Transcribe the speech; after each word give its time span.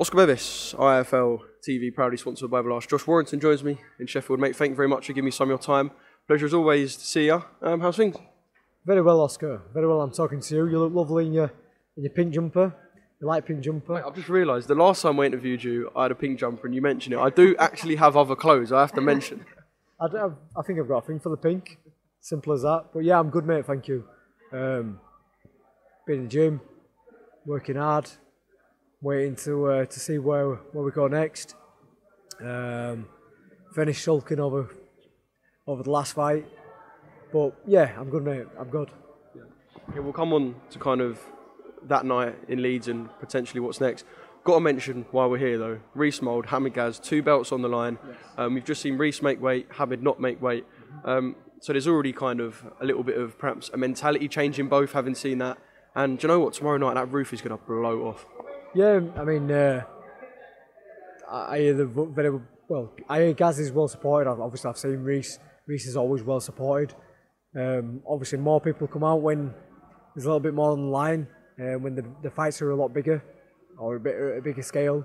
Oscar 0.00 0.16
Bevis, 0.16 0.74
IFL 0.78 1.40
TV, 1.66 1.94
proudly 1.94 2.16
sponsored 2.16 2.50
by 2.50 2.62
Everlast. 2.62 2.88
Josh 2.88 3.06
Warrington 3.06 3.38
joins 3.38 3.62
me 3.62 3.78
in 3.98 4.06
Sheffield, 4.06 4.40
mate. 4.40 4.56
Thank 4.56 4.70
you 4.70 4.76
very 4.76 4.88
much 4.88 5.06
for 5.06 5.12
giving 5.12 5.26
me 5.26 5.30
some 5.30 5.48
of 5.48 5.50
your 5.50 5.58
time. 5.58 5.90
Pleasure 6.26 6.46
as 6.46 6.54
always 6.54 6.96
to 6.96 7.04
see 7.04 7.26
you. 7.26 7.44
Um, 7.60 7.80
how's 7.80 7.96
things? 7.98 8.16
Very 8.86 9.02
well, 9.02 9.20
Oscar. 9.20 9.60
Very 9.74 9.86
well. 9.86 10.00
I'm 10.00 10.10
talking 10.12 10.40
to 10.40 10.54
you. 10.54 10.66
You 10.68 10.78
look 10.78 10.94
lovely 10.94 11.26
in 11.26 11.34
your 11.34 11.52
in 11.98 12.04
your 12.04 12.12
pink 12.12 12.32
jumper. 12.32 12.74
You 13.20 13.26
like 13.26 13.44
pink 13.44 13.60
jumper? 13.60 13.92
Mate, 13.94 14.04
I've 14.06 14.14
just 14.14 14.30
realised 14.30 14.68
the 14.68 14.74
last 14.74 15.02
time 15.02 15.20
I 15.20 15.26
interviewed 15.26 15.62
you, 15.62 15.90
I 15.94 16.04
had 16.04 16.12
a 16.12 16.14
pink 16.14 16.38
jumper, 16.38 16.66
and 16.66 16.74
you 16.74 16.80
mentioned 16.80 17.12
it. 17.12 17.18
I 17.18 17.28
do 17.28 17.54
actually 17.58 17.96
have 17.96 18.16
other 18.16 18.34
clothes. 18.34 18.72
I 18.72 18.80
have 18.80 18.92
to 18.94 19.02
mention. 19.02 19.44
I, 20.00 20.06
I've- 20.06 20.34
I 20.56 20.62
think 20.62 20.78
I've 20.80 20.88
got 20.88 21.04
a 21.04 21.06
thing 21.06 21.20
for 21.20 21.28
the 21.28 21.36
pink. 21.36 21.76
Simple 22.22 22.54
as 22.54 22.62
that. 22.62 22.86
But 22.94 23.00
yeah, 23.04 23.18
I'm 23.18 23.28
good, 23.28 23.44
mate. 23.44 23.66
Thank 23.66 23.86
you. 23.88 24.04
Um, 24.50 24.98
been 26.06 26.16
in 26.16 26.22
the 26.24 26.28
gym, 26.28 26.60
working 27.44 27.76
hard, 27.76 28.08
waiting 29.02 29.36
to 29.36 29.66
uh, 29.66 29.84
to 29.86 30.00
see 30.00 30.18
where 30.18 30.54
where 30.72 30.84
we 30.84 30.90
go 30.90 31.08
next. 31.08 31.54
Um, 32.40 33.08
finished 33.74 34.04
sulking 34.04 34.40
over 34.40 34.70
over 35.66 35.82
the 35.82 35.90
last 35.90 36.14
fight, 36.14 36.46
but 37.32 37.54
yeah, 37.66 37.92
I'm 37.98 38.10
good, 38.10 38.24
mate. 38.24 38.46
I'm 38.58 38.70
good. 38.70 38.90
Yeah, 39.94 40.00
we'll 40.00 40.12
come 40.12 40.32
on 40.32 40.54
to 40.70 40.78
kind 40.78 41.00
of 41.00 41.18
that 41.88 42.04
night 42.04 42.36
in 42.48 42.62
Leeds 42.62 42.88
and 42.88 43.08
potentially 43.18 43.60
what's 43.60 43.80
next. 43.80 44.04
Got 44.44 44.54
to 44.54 44.60
mention 44.60 45.04
while 45.10 45.28
we're 45.28 45.38
here 45.38 45.58
though, 45.58 45.80
Reece 45.94 46.22
Mould, 46.22 46.46
Hamid 46.46 46.74
Gaz, 46.74 46.98
two 46.98 47.22
belts 47.22 47.52
on 47.52 47.60
the 47.60 47.68
line. 47.68 47.98
Um, 48.38 48.54
we've 48.54 48.64
just 48.64 48.80
seen 48.80 48.96
Reese 48.96 49.20
make 49.20 49.40
weight, 49.40 49.66
Hamid 49.72 50.02
not 50.02 50.20
make 50.20 50.40
weight. 50.40 50.64
Um, 51.04 51.36
so 51.60 51.72
there's 51.72 51.86
already 51.86 52.12
kind 52.12 52.40
of 52.40 52.64
a 52.80 52.84
little 52.86 53.02
bit 53.02 53.18
of 53.18 53.38
perhaps 53.38 53.70
a 53.74 53.76
mentality 53.76 54.28
change 54.28 54.58
in 54.58 54.66
both, 54.68 54.92
having 54.92 55.14
seen 55.14 55.38
that. 55.38 55.58
And 55.94 56.18
do 56.18 56.26
you 56.26 56.28
know 56.28 56.40
what? 56.40 56.54
Tomorrow 56.54 56.78
night 56.78 56.94
that 56.94 57.12
roof 57.12 57.34
is 57.34 57.42
going 57.42 57.56
to 57.56 57.62
blow 57.64 58.06
off. 58.08 58.24
Yeah, 58.72 59.00
I 59.16 59.24
mean, 59.24 59.50
uh, 59.50 59.82
I 61.28 61.56
I 61.56 61.58
hear 61.58 61.74
the 61.74 61.86
very 61.86 62.30
well. 62.68 62.92
I 63.08 63.20
hear 63.22 63.32
Gaz 63.32 63.58
is 63.58 63.72
well 63.72 63.88
supported. 63.88 64.30
Obviously, 64.30 64.70
I've 64.70 64.78
seen 64.78 65.02
Reece. 65.02 65.40
Reece 65.66 65.86
is 65.86 65.96
always 65.96 66.22
well 66.22 66.38
supported. 66.38 66.94
Um, 67.56 68.00
obviously, 68.08 68.38
more 68.38 68.60
people 68.60 68.86
come 68.86 69.02
out 69.02 69.22
when 69.22 69.52
there's 70.14 70.24
a 70.24 70.28
little 70.28 70.40
bit 70.40 70.54
more 70.54 70.70
on 70.70 70.82
the 70.82 70.86
line, 70.86 71.26
uh, 71.58 71.78
when 71.78 71.96
the, 71.96 72.04
the 72.22 72.30
fights 72.30 72.62
are 72.62 72.70
a 72.70 72.76
lot 72.76 72.94
bigger 72.94 73.24
or 73.76 73.96
a 73.96 74.00
bit 74.00 74.14
a 74.38 74.40
bigger 74.40 74.62
scale. 74.62 75.04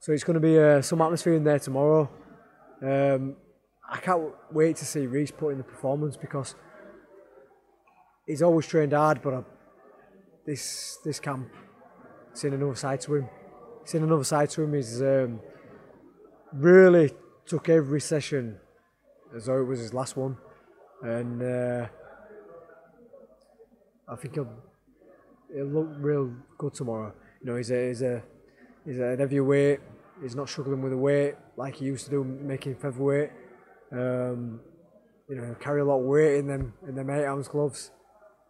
So 0.00 0.12
it's 0.12 0.24
going 0.24 0.34
to 0.34 0.40
be 0.40 0.58
uh, 0.58 0.82
some 0.82 1.00
atmosphere 1.00 1.34
in 1.34 1.44
there 1.44 1.58
tomorrow. 1.58 2.10
Um, 2.82 3.36
I 3.88 3.98
can't 4.00 4.32
wait 4.50 4.76
to 4.76 4.84
see 4.84 5.06
Reece 5.06 5.30
put 5.30 5.52
in 5.52 5.58
the 5.58 5.64
performance 5.64 6.18
because 6.18 6.56
he's 8.26 8.42
always 8.42 8.66
trained 8.66 8.92
hard, 8.92 9.22
but 9.22 9.32
uh, 9.32 9.42
this 10.44 10.98
this 11.04 11.20
camp 11.20 11.48
seen 12.34 12.52
another 12.52 12.74
side 12.74 13.00
to 13.02 13.16
him. 13.16 13.28
Seen 13.84 14.02
another 14.02 14.24
side 14.24 14.50
to 14.50 14.62
him. 14.62 14.74
He's 14.74 15.02
um, 15.02 15.40
really 16.52 17.12
took 17.46 17.68
every 17.68 18.00
session 18.00 18.58
as 19.34 19.46
though 19.46 19.60
it 19.60 19.64
was 19.64 19.80
his 19.80 19.94
last 19.94 20.16
one, 20.16 20.36
and 21.02 21.42
uh, 21.42 21.86
I 24.08 24.16
think 24.16 24.34
he'll 24.34 24.48
he'll 25.52 25.66
look 25.66 25.88
real 25.98 26.32
good 26.58 26.74
tomorrow. 26.74 27.12
You 27.40 27.46
know, 27.50 27.56
he's 27.56 27.70
a 27.70 27.88
he's 27.88 28.02
a 28.02 28.22
he's 28.84 28.98
an 28.98 29.18
heavyweight. 29.18 29.80
He's 30.22 30.36
not 30.36 30.48
struggling 30.48 30.82
with 30.82 30.92
the 30.92 30.98
weight 30.98 31.34
like 31.56 31.76
he 31.76 31.86
used 31.86 32.04
to 32.04 32.10
do 32.10 32.24
making 32.24 32.76
featherweight. 32.76 33.30
Um, 33.90 34.60
you 35.28 35.36
know, 35.36 35.56
carry 35.60 35.80
a 35.80 35.84
lot 35.84 35.98
of 35.98 36.04
weight 36.04 36.36
in 36.36 36.46
them 36.46 36.74
in 36.86 36.94
them 36.94 37.10
eight 37.10 37.24
ounce 37.24 37.48
gloves. 37.48 37.90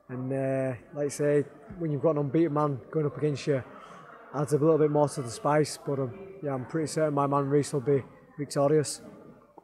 And 0.08 0.32
uh, 0.32 0.74
like 0.94 1.06
I 1.06 1.08
say, 1.08 1.44
when 1.78 1.90
you've 1.90 2.02
got 2.02 2.10
an 2.10 2.18
unbeaten 2.18 2.52
man 2.52 2.80
going 2.90 3.06
up 3.06 3.16
against 3.16 3.46
you, 3.46 3.62
adds 4.34 4.52
a 4.52 4.58
little 4.58 4.78
bit 4.78 4.90
more 4.90 5.08
to 5.08 5.22
the 5.22 5.30
spice. 5.30 5.78
But 5.84 5.98
um, 5.98 6.18
yeah, 6.42 6.54
I'm 6.54 6.66
pretty 6.66 6.88
certain 6.88 7.14
my 7.14 7.26
man 7.26 7.48
Reece 7.48 7.72
will 7.72 7.80
be 7.80 8.02
victorious. 8.38 9.00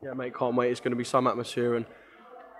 Yeah, 0.02 0.14
mate, 0.14 0.34
can't 0.34 0.54
wait. 0.54 0.70
It's 0.70 0.80
going 0.80 0.92
to 0.92 0.96
be 0.96 1.04
some 1.04 1.26
atmosphere, 1.26 1.74
and 1.74 1.84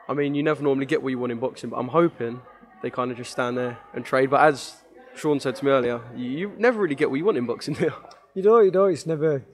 I 0.09 0.15
mean, 0.15 0.35
you 0.35 0.43
never 0.43 0.63
normally 0.63 0.87
get 0.87 1.03
what 1.03 1.11
you 1.11 1.19
want 1.19 1.33
in 1.33 1.39
boxing, 1.39 1.71
but 1.71 1.77
I'm 1.77 1.89
hoping 1.89 2.41
they 2.83 2.91
kind 2.91 3.11
of 3.11 3.17
just 3.17 3.31
stand 3.31 3.57
there 3.57 3.79
and 3.95 4.05
trade. 4.05 4.31
But 4.31 4.41
as 4.41 4.77
Sean 5.15 5.39
said 5.39 5.55
to 5.57 5.65
me 5.65 5.71
earlier, 5.71 6.01
you, 6.17 6.31
you 6.31 6.53
never 6.59 6.81
really 6.81 6.95
get 6.95 7.11
what 7.11 7.17
you 7.17 7.25
want 7.25 7.39
in 7.39 7.47
boxing, 7.47 7.75
do 7.79 7.85
you? 7.85 7.93
You 8.35 8.43
know, 8.43 8.61
you 8.61 8.71
know, 8.71 8.87
it's 8.87 9.07
never, 9.07 9.45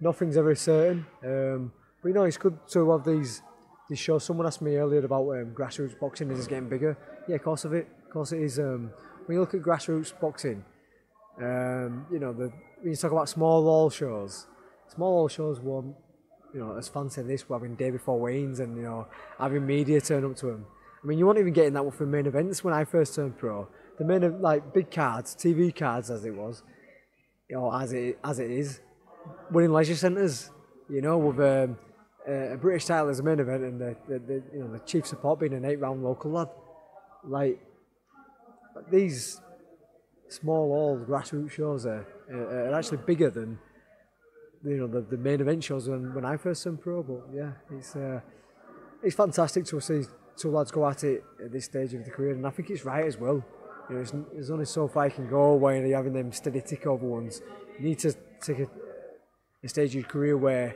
nothing's 0.00 0.36
ever 0.36 0.54
certain. 0.54 1.06
Um, 1.22 1.72
but 2.02 2.08
you 2.08 2.14
know, 2.14 2.24
it's 2.24 2.36
good 2.36 2.58
to 2.68 2.90
have 2.92 3.04
these 3.04 3.42
these 3.88 3.98
shows. 3.98 4.24
Someone 4.24 4.46
asked 4.46 4.62
me 4.62 4.76
earlier 4.76 5.04
about 5.04 5.28
um, 5.28 5.54
grassroots 5.54 5.98
boxing. 5.98 6.30
Is 6.30 6.46
it 6.46 6.48
getting 6.48 6.68
bigger? 6.68 6.96
Yeah, 7.28 7.36
of 7.36 7.42
course 7.42 7.64
of 7.64 7.72
it. 7.72 7.88
Of 8.04 8.10
course 8.10 8.32
it 8.32 8.42
is. 8.42 8.58
Um, 8.58 8.90
when 9.26 9.36
you 9.36 9.40
look 9.40 9.54
at 9.54 9.62
grassroots 9.62 10.18
boxing, 10.20 10.64
um, 11.40 12.06
you 12.10 12.18
know, 12.18 12.32
the, 12.32 12.52
when 12.80 12.90
you 12.90 12.96
talk 12.96 13.12
about 13.12 13.28
small 13.28 13.62
hall 13.62 13.90
shows, 13.90 14.46
small 14.88 15.10
hall 15.10 15.28
shows 15.28 15.60
weren't, 15.60 15.94
you 16.52 16.60
know, 16.60 16.76
as 16.76 16.88
fancy 16.88 17.22
as 17.22 17.26
this, 17.26 17.48
we're 17.48 17.56
having 17.56 17.74
day 17.74 17.90
before 17.90 18.20
weigh-ins 18.20 18.60
and, 18.60 18.76
you 18.76 18.82
know, 18.82 19.06
having 19.38 19.66
media 19.66 20.00
turn 20.00 20.24
up 20.24 20.36
to 20.36 20.46
them. 20.46 20.66
I 21.02 21.06
mean, 21.06 21.18
you 21.18 21.26
weren't 21.26 21.38
even 21.38 21.52
getting 21.52 21.72
that 21.74 21.94
for 21.94 22.06
main 22.06 22.26
events 22.26 22.62
when 22.62 22.72
I 22.72 22.84
first 22.84 23.14
turned 23.14 23.36
pro. 23.38 23.68
The 23.98 24.04
main, 24.04 24.40
like, 24.40 24.72
big 24.72 24.90
cards, 24.90 25.34
TV 25.34 25.74
cards 25.74 26.10
as 26.10 26.24
it 26.24 26.34
was, 26.34 26.62
you 27.48 27.56
know, 27.56 27.72
as 27.74 27.92
it, 27.92 28.18
as 28.22 28.38
it 28.38 28.50
is, 28.50 28.80
were 29.50 29.62
in 29.62 29.72
leisure 29.72 29.96
centres, 29.96 30.50
you 30.88 31.00
know, 31.00 31.18
with 31.18 31.40
um, 31.40 31.78
a 32.28 32.52
a 32.52 32.56
British 32.56 32.86
title 32.86 33.08
as 33.08 33.18
a 33.18 33.22
main 33.22 33.40
event 33.40 33.64
and 33.64 33.80
the, 33.80 33.96
the, 34.08 34.18
the, 34.18 34.42
you 34.52 34.60
know, 34.60 34.72
the 34.72 34.78
chief 34.80 35.06
support 35.06 35.40
being 35.40 35.54
an 35.54 35.64
eight-round 35.64 36.04
local 36.04 36.30
lad. 36.30 36.48
Like, 37.26 37.60
these 38.90 39.40
small 40.28 40.72
old 40.72 41.06
grassroots 41.06 41.52
shows 41.52 41.86
are, 41.86 42.06
are 42.30 42.74
actually 42.74 42.98
bigger 42.98 43.30
than 43.30 43.58
you 44.64 44.78
know 44.78 44.86
the, 44.86 45.02
the 45.02 45.16
main 45.16 45.40
event 45.40 45.62
shows 45.62 45.88
when, 45.88 46.14
when 46.14 46.24
I 46.24 46.36
first 46.36 46.64
turned 46.64 46.80
pro. 46.80 47.02
But 47.02 47.28
yeah, 47.32 47.52
it's 47.70 47.96
uh, 47.96 48.20
it's 49.02 49.14
fantastic 49.14 49.64
to 49.66 49.80
see 49.80 50.02
two 50.36 50.50
lads 50.50 50.70
go 50.70 50.88
at 50.88 51.04
it 51.04 51.22
at 51.44 51.52
this 51.52 51.66
stage 51.66 51.94
of 51.94 52.04
the 52.04 52.10
career, 52.10 52.32
and 52.32 52.46
I 52.46 52.50
think 52.50 52.70
it's 52.70 52.84
right 52.84 53.04
as 53.04 53.18
well. 53.18 53.44
You 53.88 53.96
know, 53.96 54.00
it's, 54.00 54.12
there's 54.32 54.50
only 54.50 54.64
so 54.64 54.88
far 54.88 55.06
you 55.06 55.12
can 55.12 55.28
go 55.28 55.54
when 55.54 55.86
you're 55.86 55.96
having 55.96 56.14
them 56.14 56.32
steady 56.32 56.62
tick 56.62 56.86
over 56.86 57.06
ones. 57.06 57.42
You 57.78 57.88
need 57.88 57.98
to 58.00 58.14
take 58.40 58.60
a, 58.60 58.68
a 59.62 59.68
stage 59.68 59.90
of 59.90 59.94
your 59.96 60.04
career 60.04 60.36
where 60.36 60.74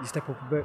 you 0.00 0.06
step 0.06 0.28
up 0.28 0.40
a 0.42 0.54
bit. 0.54 0.64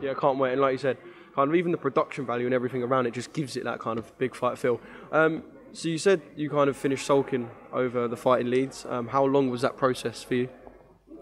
Yeah, 0.00 0.10
I 0.12 0.14
can't 0.14 0.38
wait. 0.38 0.52
And 0.52 0.60
like 0.60 0.72
you 0.72 0.78
said, 0.78 0.98
kind 1.36 1.50
of 1.50 1.54
even 1.54 1.70
the 1.70 1.78
production 1.78 2.24
value 2.26 2.46
and 2.46 2.54
everything 2.54 2.82
around 2.82 3.06
it 3.06 3.12
just 3.12 3.32
gives 3.34 3.56
it 3.56 3.64
that 3.64 3.78
kind 3.78 3.98
of 3.98 4.04
big 4.18 4.34
fight 4.34 4.58
feel. 4.58 4.80
Um, 5.12 5.42
so 5.72 5.88
you 5.88 5.98
said 5.98 6.22
you 6.34 6.48
kind 6.48 6.70
of 6.70 6.76
finished 6.76 7.04
sulking 7.06 7.50
over 7.72 8.08
the 8.08 8.16
fight 8.16 8.40
in 8.40 8.50
Leeds. 8.50 8.86
Um, 8.88 9.06
how 9.08 9.24
long 9.24 9.50
was 9.50 9.60
that 9.60 9.76
process 9.76 10.22
for 10.22 10.34
you? 10.34 10.48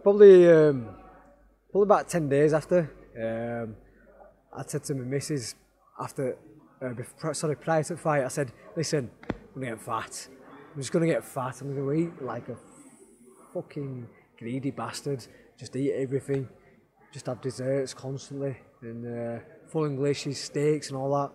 Probably 0.04 0.50
um, 0.50 0.88
probably 1.70 1.86
about 1.86 2.08
ten 2.08 2.28
days 2.28 2.52
after. 2.54 2.78
Um, 3.26 3.74
I 4.56 4.62
said 4.66 4.84
to 4.84 4.94
my 4.94 5.04
missus 5.04 5.56
after, 5.98 6.36
uh, 6.80 6.92
before, 6.94 7.34
sorry, 7.34 7.56
prior 7.56 7.82
to 7.82 7.94
the 7.94 8.00
fight, 8.00 8.24
I 8.24 8.28
said, 8.28 8.52
listen, 8.76 9.10
I'm 9.30 9.60
gonna 9.60 9.74
get 9.74 9.80
fat. 9.80 10.28
I'm 10.72 10.80
just 10.80 10.92
gonna 10.92 11.06
get 11.06 11.24
fat. 11.24 11.60
I'm 11.60 11.74
gonna 11.74 11.92
eat 11.92 12.22
like 12.22 12.48
a 12.48 12.56
fucking 13.52 14.06
greedy 14.38 14.70
bastard. 14.70 15.26
Just 15.58 15.74
eat 15.74 15.92
everything. 15.92 16.48
Just 17.14 17.26
have 17.26 17.40
desserts 17.40 17.94
constantly 17.94 18.56
and 18.82 19.06
uh, 19.06 19.38
full 19.68 19.84
Englishes, 19.84 20.40
steaks 20.40 20.88
and 20.88 20.96
all 20.96 21.12
that. 21.14 21.30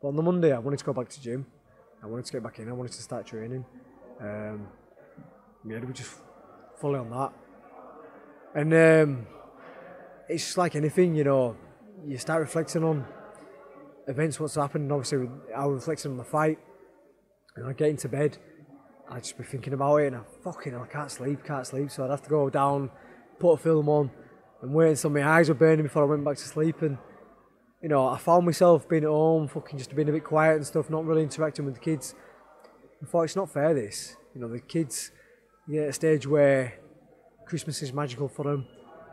But 0.00 0.06
on 0.06 0.14
the 0.14 0.22
Monday, 0.22 0.52
I 0.52 0.58
wanted 0.60 0.78
to 0.78 0.84
go 0.84 0.92
back 0.92 1.08
to 1.08 1.20
gym. 1.20 1.46
I 2.00 2.06
wanted 2.06 2.26
to 2.26 2.32
get 2.32 2.44
back 2.44 2.60
in. 2.60 2.68
I 2.68 2.72
wanted 2.72 2.92
to 2.92 3.02
start 3.02 3.26
training. 3.26 3.64
Um, 4.20 4.68
yeah, 5.68 5.80
we 5.80 5.92
just 5.92 6.14
fully 6.80 7.00
on 7.00 7.10
that. 7.10 7.32
And 8.54 8.72
um, 8.72 9.26
it's 10.28 10.56
like 10.56 10.76
anything, 10.76 11.16
you 11.16 11.24
know. 11.24 11.56
You 12.06 12.16
start 12.16 12.40
reflecting 12.40 12.84
on 12.84 13.04
events, 14.06 14.38
what's 14.38 14.54
happened. 14.54 14.92
Obviously, 14.92 15.28
I 15.56 15.66
was 15.66 15.80
reflecting 15.80 16.12
on 16.12 16.18
the 16.18 16.24
fight. 16.24 16.60
And 17.56 17.66
I 17.66 17.72
get 17.72 17.88
into 17.88 18.08
bed, 18.08 18.38
I'd 19.10 19.24
just 19.24 19.36
be 19.36 19.42
thinking 19.42 19.72
about 19.72 19.96
it, 19.96 20.06
and 20.06 20.16
I 20.18 20.20
fucking 20.44 20.76
I 20.76 20.86
can't 20.86 21.10
sleep, 21.10 21.44
can't 21.44 21.66
sleep. 21.66 21.90
So 21.90 22.04
I'd 22.04 22.10
have 22.10 22.22
to 22.22 22.30
go 22.30 22.48
down, 22.48 22.90
put 23.40 23.54
a 23.54 23.56
film 23.56 23.88
on, 23.88 24.12
and 24.62 24.72
wait 24.72 24.90
until 24.90 25.10
my 25.10 25.26
eyes 25.26 25.48
were 25.48 25.54
burning 25.54 25.84
before 25.84 26.02
I 26.02 26.06
went 26.06 26.24
back 26.24 26.36
to 26.36 26.42
sleep. 26.42 26.82
And 26.82 26.98
you 27.82 27.88
know, 27.88 28.08
I 28.08 28.18
found 28.18 28.44
myself 28.44 28.88
being 28.88 29.04
at 29.04 29.08
home, 29.08 29.46
fucking 29.48 29.78
just 29.78 29.94
being 29.94 30.08
a 30.08 30.12
bit 30.12 30.24
quiet 30.24 30.56
and 30.56 30.66
stuff, 30.66 30.90
not 30.90 31.04
really 31.04 31.22
interacting 31.22 31.64
with 31.64 31.74
the 31.74 31.80
kids. 31.80 32.14
I 33.02 33.06
thought 33.06 33.22
it's 33.22 33.36
not 33.36 33.50
fair. 33.50 33.72
This, 33.74 34.16
you 34.34 34.40
know, 34.40 34.48
the 34.48 34.60
kids 34.60 35.12
get 35.70 35.84
at 35.84 35.88
a 35.90 35.92
stage 35.92 36.26
where 36.26 36.74
Christmas 37.46 37.82
is 37.82 37.92
magical 37.92 38.28
for 38.28 38.44
them, 38.44 38.66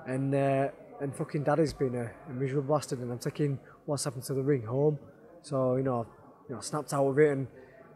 and 0.08 0.34
uh, 0.34 0.70
and 1.02 1.16
fucking 1.16 1.44
daddy's 1.44 1.74
been 1.74 1.96
a, 1.96 2.12
a 2.30 2.34
miserable 2.34 2.74
bastard, 2.74 3.00
and 3.00 3.12
I'm 3.12 3.20
taking 3.20 3.60
what's 3.86 4.04
happened 4.04 4.24
to 4.24 4.34
the 4.34 4.42
ring 4.42 4.64
home. 4.64 4.98
So 5.44 5.76
you 5.76 5.84
know, 5.84 6.08
you 6.50 6.56
know, 6.56 6.62
snapped 6.62 6.94
out 6.94 7.06
of 7.06 7.20
it. 7.20 7.32
And 7.32 7.48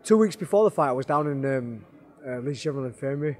two 0.03 0.17
weeks 0.17 0.35
before 0.35 0.63
the 0.65 0.71
fight, 0.71 0.89
I 0.89 0.91
was 0.91 1.07
down 1.07 1.27
in 1.27 1.45
um, 1.45 1.85
uh, 2.27 2.39
Leeds 2.39 2.61
General 2.61 2.85
Infirmary, 2.85 3.37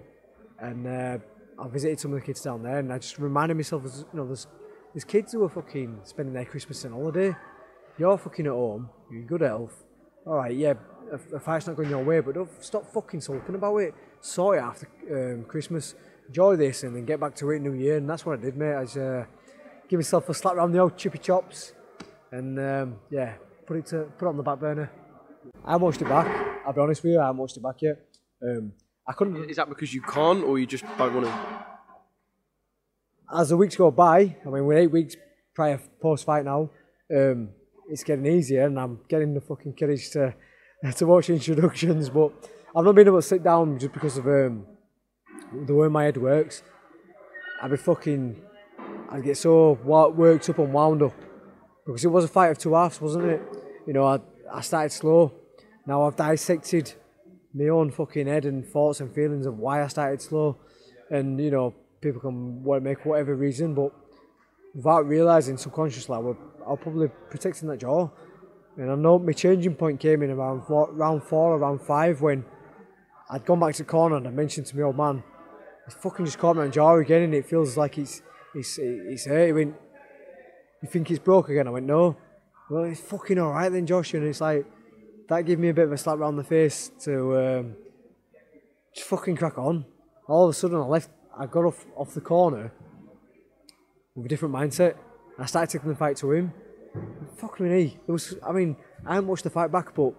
and 0.59 0.87
uh, 0.87 1.17
I 1.61 1.67
visited 1.67 1.99
some 1.99 2.13
of 2.13 2.19
the 2.19 2.25
kids 2.25 2.41
down 2.41 2.63
there, 2.63 2.79
and 2.79 2.91
I 2.91 2.97
just 2.99 3.19
reminded 3.19 3.55
myself, 3.55 3.83
you 3.85 4.05
know, 4.13 4.25
there's 4.25 4.47
there's 4.93 5.03
kids 5.03 5.33
who 5.33 5.43
are 5.43 5.49
fucking 5.49 5.99
spending 6.03 6.33
their 6.33 6.45
Christmas 6.45 6.83
and 6.85 6.93
holiday. 6.93 7.35
You're 7.97 8.17
fucking 8.17 8.47
at 8.47 8.51
home, 8.51 8.89
you're 9.11 9.21
in 9.21 9.27
good 9.27 9.41
health. 9.41 9.83
All 10.25 10.35
right, 10.35 10.55
yeah, 10.55 10.73
a, 11.11 11.35
a 11.35 11.39
fight's 11.39 11.67
not 11.67 11.75
going 11.75 11.89
your 11.89 12.03
way, 12.03 12.21
but 12.21 12.35
don't 12.35 12.63
stop 12.63 12.91
fucking 12.91 13.21
sulking 13.21 13.55
about 13.55 13.77
it. 13.77 13.93
Sort 14.21 14.57
it 14.57 14.61
after 14.61 14.87
um, 15.11 15.45
Christmas. 15.45 15.95
Enjoy 16.27 16.55
this 16.55 16.83
and 16.83 16.95
then 16.95 17.05
get 17.05 17.19
back 17.19 17.35
to 17.35 17.49
it 17.51 17.59
New 17.59 17.73
Year. 17.73 17.97
And 17.97 18.09
that's 18.09 18.25
what 18.25 18.37
I 18.37 18.41
did, 18.41 18.55
mate. 18.55 18.75
I 18.75 18.83
just, 18.83 18.97
uh, 18.97 19.25
give 19.89 19.97
myself 19.97 20.29
a 20.29 20.33
slap 20.33 20.55
around 20.55 20.71
the 20.71 20.79
old 20.79 20.95
chippy 20.95 21.17
chops, 21.17 21.73
and 22.31 22.59
um, 22.59 22.95
yeah, 23.09 23.33
put 23.65 23.77
it 23.77 23.85
to 23.87 24.03
put 24.17 24.25
it 24.25 24.29
on 24.29 24.37
the 24.37 24.43
back 24.43 24.59
burner. 24.59 24.91
I 25.65 25.71
haven't 25.71 25.85
watched 25.85 26.01
it 26.01 26.07
back. 26.07 26.27
I'll 26.65 26.73
be 26.73 26.81
honest 26.81 27.03
with 27.03 27.13
you, 27.13 27.19
I 27.19 27.25
haven't 27.25 27.37
watched 27.37 27.57
it 27.57 27.63
back 27.63 27.81
yet. 27.81 27.95
Um, 28.41 28.73
I 29.09 29.13
couldn't. 29.13 29.49
Is 29.49 29.57
that 29.57 29.67
because 29.67 29.93
you 29.93 30.01
can't, 30.03 30.43
or 30.43 30.59
you 30.59 30.67
just 30.67 30.85
don't 30.97 31.15
want 31.15 31.25
to? 31.25 31.65
as 33.33 33.49
the 33.49 33.57
weeks 33.57 33.75
go 33.75 33.91
by, 33.91 34.35
I 34.45 34.49
mean, 34.49 34.65
we're 34.65 34.77
eight 34.77 34.91
weeks 34.91 35.15
prior 35.53 35.79
post 36.01 36.25
fight 36.25 36.45
now. 36.45 36.69
Um, 37.15 37.49
it's 37.89 38.03
getting 38.03 38.25
easier, 38.25 38.65
and 38.65 38.79
I'm 38.79 38.99
getting 39.07 39.33
the 39.33 39.41
fucking 39.41 39.73
courage 39.73 40.09
to 40.11 40.33
to 40.95 41.05
watch 41.05 41.29
introductions. 41.29 42.09
But 42.09 42.31
I've 42.75 42.85
not 42.85 42.95
been 42.95 43.07
able 43.07 43.21
to 43.21 43.27
sit 43.27 43.43
down 43.43 43.79
just 43.79 43.93
because 43.93 44.17
of 44.17 44.27
um, 44.27 44.65
the 45.65 45.73
way 45.73 45.87
my 45.87 46.05
head 46.05 46.17
works. 46.17 46.63
I'd 47.61 47.71
be 47.71 47.77
fucking, 47.77 48.41
I'd 49.09 49.23
get 49.23 49.37
so 49.37 49.73
worked 49.83 50.49
up 50.49 50.59
and 50.59 50.71
wound 50.71 51.01
up 51.01 51.13
because 51.85 52.05
it 52.05 52.07
was 52.07 52.25
a 52.25 52.29
fight 52.29 52.51
of 52.51 52.57
two 52.57 52.73
halves, 52.73 53.01
wasn't 53.01 53.25
it? 53.25 53.41
You 53.85 53.93
know, 53.93 54.05
I 54.05 54.19
I 54.51 54.61
started 54.61 54.91
slow. 54.91 55.33
Now 55.85 56.03
I've 56.03 56.15
dissected 56.15 56.93
my 57.53 57.67
own 57.67 57.91
fucking 57.91 58.27
head 58.27 58.45
and 58.45 58.65
thoughts 58.65 58.99
and 58.99 59.13
feelings 59.13 59.45
of 59.45 59.57
why 59.57 59.83
I 59.83 59.87
started 59.87 60.21
slow, 60.21 60.57
and 61.09 61.39
you 61.39 61.51
know 61.51 61.73
people 62.01 62.21
can 62.21 62.63
make 62.83 63.05
whatever 63.05 63.35
reason, 63.35 63.73
but 63.73 63.91
without 64.73 65.05
realising 65.05 65.57
subconsciously, 65.57 66.15
I, 66.15 66.19
was, 66.19 66.35
I 66.65 66.69
was 66.69 66.79
probably 66.81 67.09
protecting 67.29 67.67
that 67.69 67.79
jaw. 67.79 68.09
And 68.77 68.91
I 68.91 68.95
know 68.95 69.19
my 69.19 69.33
changing 69.33 69.75
point 69.75 69.99
came 69.99 70.23
in 70.23 70.29
around 70.29 70.65
four, 70.65 70.91
round 70.93 71.23
four, 71.23 71.55
around 71.55 71.81
five, 71.81 72.21
when 72.21 72.45
I'd 73.29 73.45
gone 73.45 73.59
back 73.59 73.75
to 73.75 73.83
the 73.83 73.89
corner 73.89 74.15
and 74.17 74.27
I 74.27 74.31
mentioned 74.31 74.67
to 74.67 74.77
my 74.77 74.83
old 74.83 74.97
man, 74.97 75.23
he's 75.85 75.95
fucking 75.95 76.25
just 76.25 76.37
caught 76.37 76.57
on 76.57 76.71
jaw 76.71 76.95
again 76.95 77.23
and 77.23 77.33
it 77.33 77.45
feels 77.45 77.75
like 77.75 77.97
it's, 77.97 78.21
it's, 78.55 78.77
it's 78.79 79.25
hurt. 79.25 79.47
He 79.47 79.53
went, 79.53 79.75
you 80.81 80.87
think 80.87 81.11
it's 81.11 81.19
broke 81.19 81.49
again? 81.49 81.67
I 81.67 81.71
went, 81.71 81.85
no. 81.85 82.15
Well, 82.69 82.85
it's 82.85 83.01
fucking 83.01 83.37
alright 83.37 83.71
then, 83.71 83.85
Josh. 83.85 84.13
And 84.13 84.25
it's 84.25 84.39
like, 84.39 84.65
that 85.29 85.45
gave 85.45 85.59
me 85.59 85.69
a 85.69 85.73
bit 85.73 85.85
of 85.85 85.91
a 85.91 85.97
slap 85.97 86.17
around 86.17 86.35
the 86.37 86.43
face 86.43 86.91
to 87.01 87.37
um, 87.37 87.75
just 88.93 89.07
fucking 89.07 89.35
crack 89.35 89.57
on. 89.57 89.85
All 90.27 90.45
of 90.45 90.49
a 90.49 90.53
sudden, 90.53 90.77
I 90.77 90.85
left 90.85 91.09
I 91.37 91.45
got 91.45 91.65
off 91.65 91.85
off 91.95 92.13
the 92.13 92.21
corner 92.21 92.71
with 94.15 94.25
a 94.25 94.29
different 94.29 94.53
mindset. 94.53 94.95
I 95.37 95.45
started 95.45 95.71
taking 95.71 95.89
the 95.89 95.95
fight 95.95 96.17
to 96.17 96.31
him. 96.31 96.53
Fuck 97.37 97.59
me, 97.59 97.97
it 98.07 98.11
was. 98.11 98.35
I 98.45 98.51
mean, 98.51 98.75
I 99.05 99.15
haven't 99.15 99.29
watched 99.29 99.43
the 99.43 99.49
fight 99.49 99.71
back, 99.71 99.95
but 99.95 100.13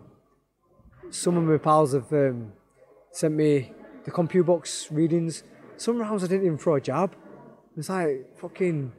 some 1.11 1.37
of 1.37 1.45
my 1.45 1.59
pals 1.59 1.93
have 1.93 2.11
um, 2.13 2.53
sent 3.13 3.35
me 3.35 3.73
the 4.05 4.11
CompuBox 4.11 4.91
readings. 4.91 5.43
Some 5.77 5.99
rounds 5.99 6.25
I 6.25 6.29
didn't 6.29 6.47
even 6.47 6.59
throw 6.59 6.77
a 6.77 6.81
jab. 6.81 7.15
It's 7.77 7.89
like 7.89 8.39
fucking. 8.41 8.93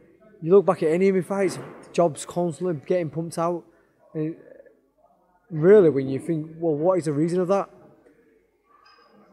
You 0.43 0.51
look 0.51 0.65
back 0.65 0.81
at 0.83 0.91
any 0.91 1.09
of 1.09 1.15
my 1.15 1.21
fights, 1.21 1.59
jobs 1.93 2.25
constantly 2.25 2.81
getting 2.85 3.09
pumped 3.11 3.37
out. 3.37 3.63
And 4.13 4.35
really, 5.51 5.89
when 5.89 6.07
you 6.07 6.19
think, 6.19 6.47
well, 6.57 6.75
what 6.75 6.97
is 6.97 7.05
the 7.05 7.13
reason 7.13 7.41
of 7.41 7.47
that? 7.49 7.69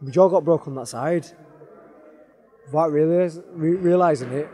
My 0.00 0.10
jaw 0.10 0.28
got 0.28 0.44
broke 0.44 0.66
on 0.68 0.74
that 0.74 0.88
side 0.88 1.26
without 2.66 2.92
realize, 2.92 3.40
re- 3.52 3.76
realizing 3.76 4.32
it, 4.32 4.48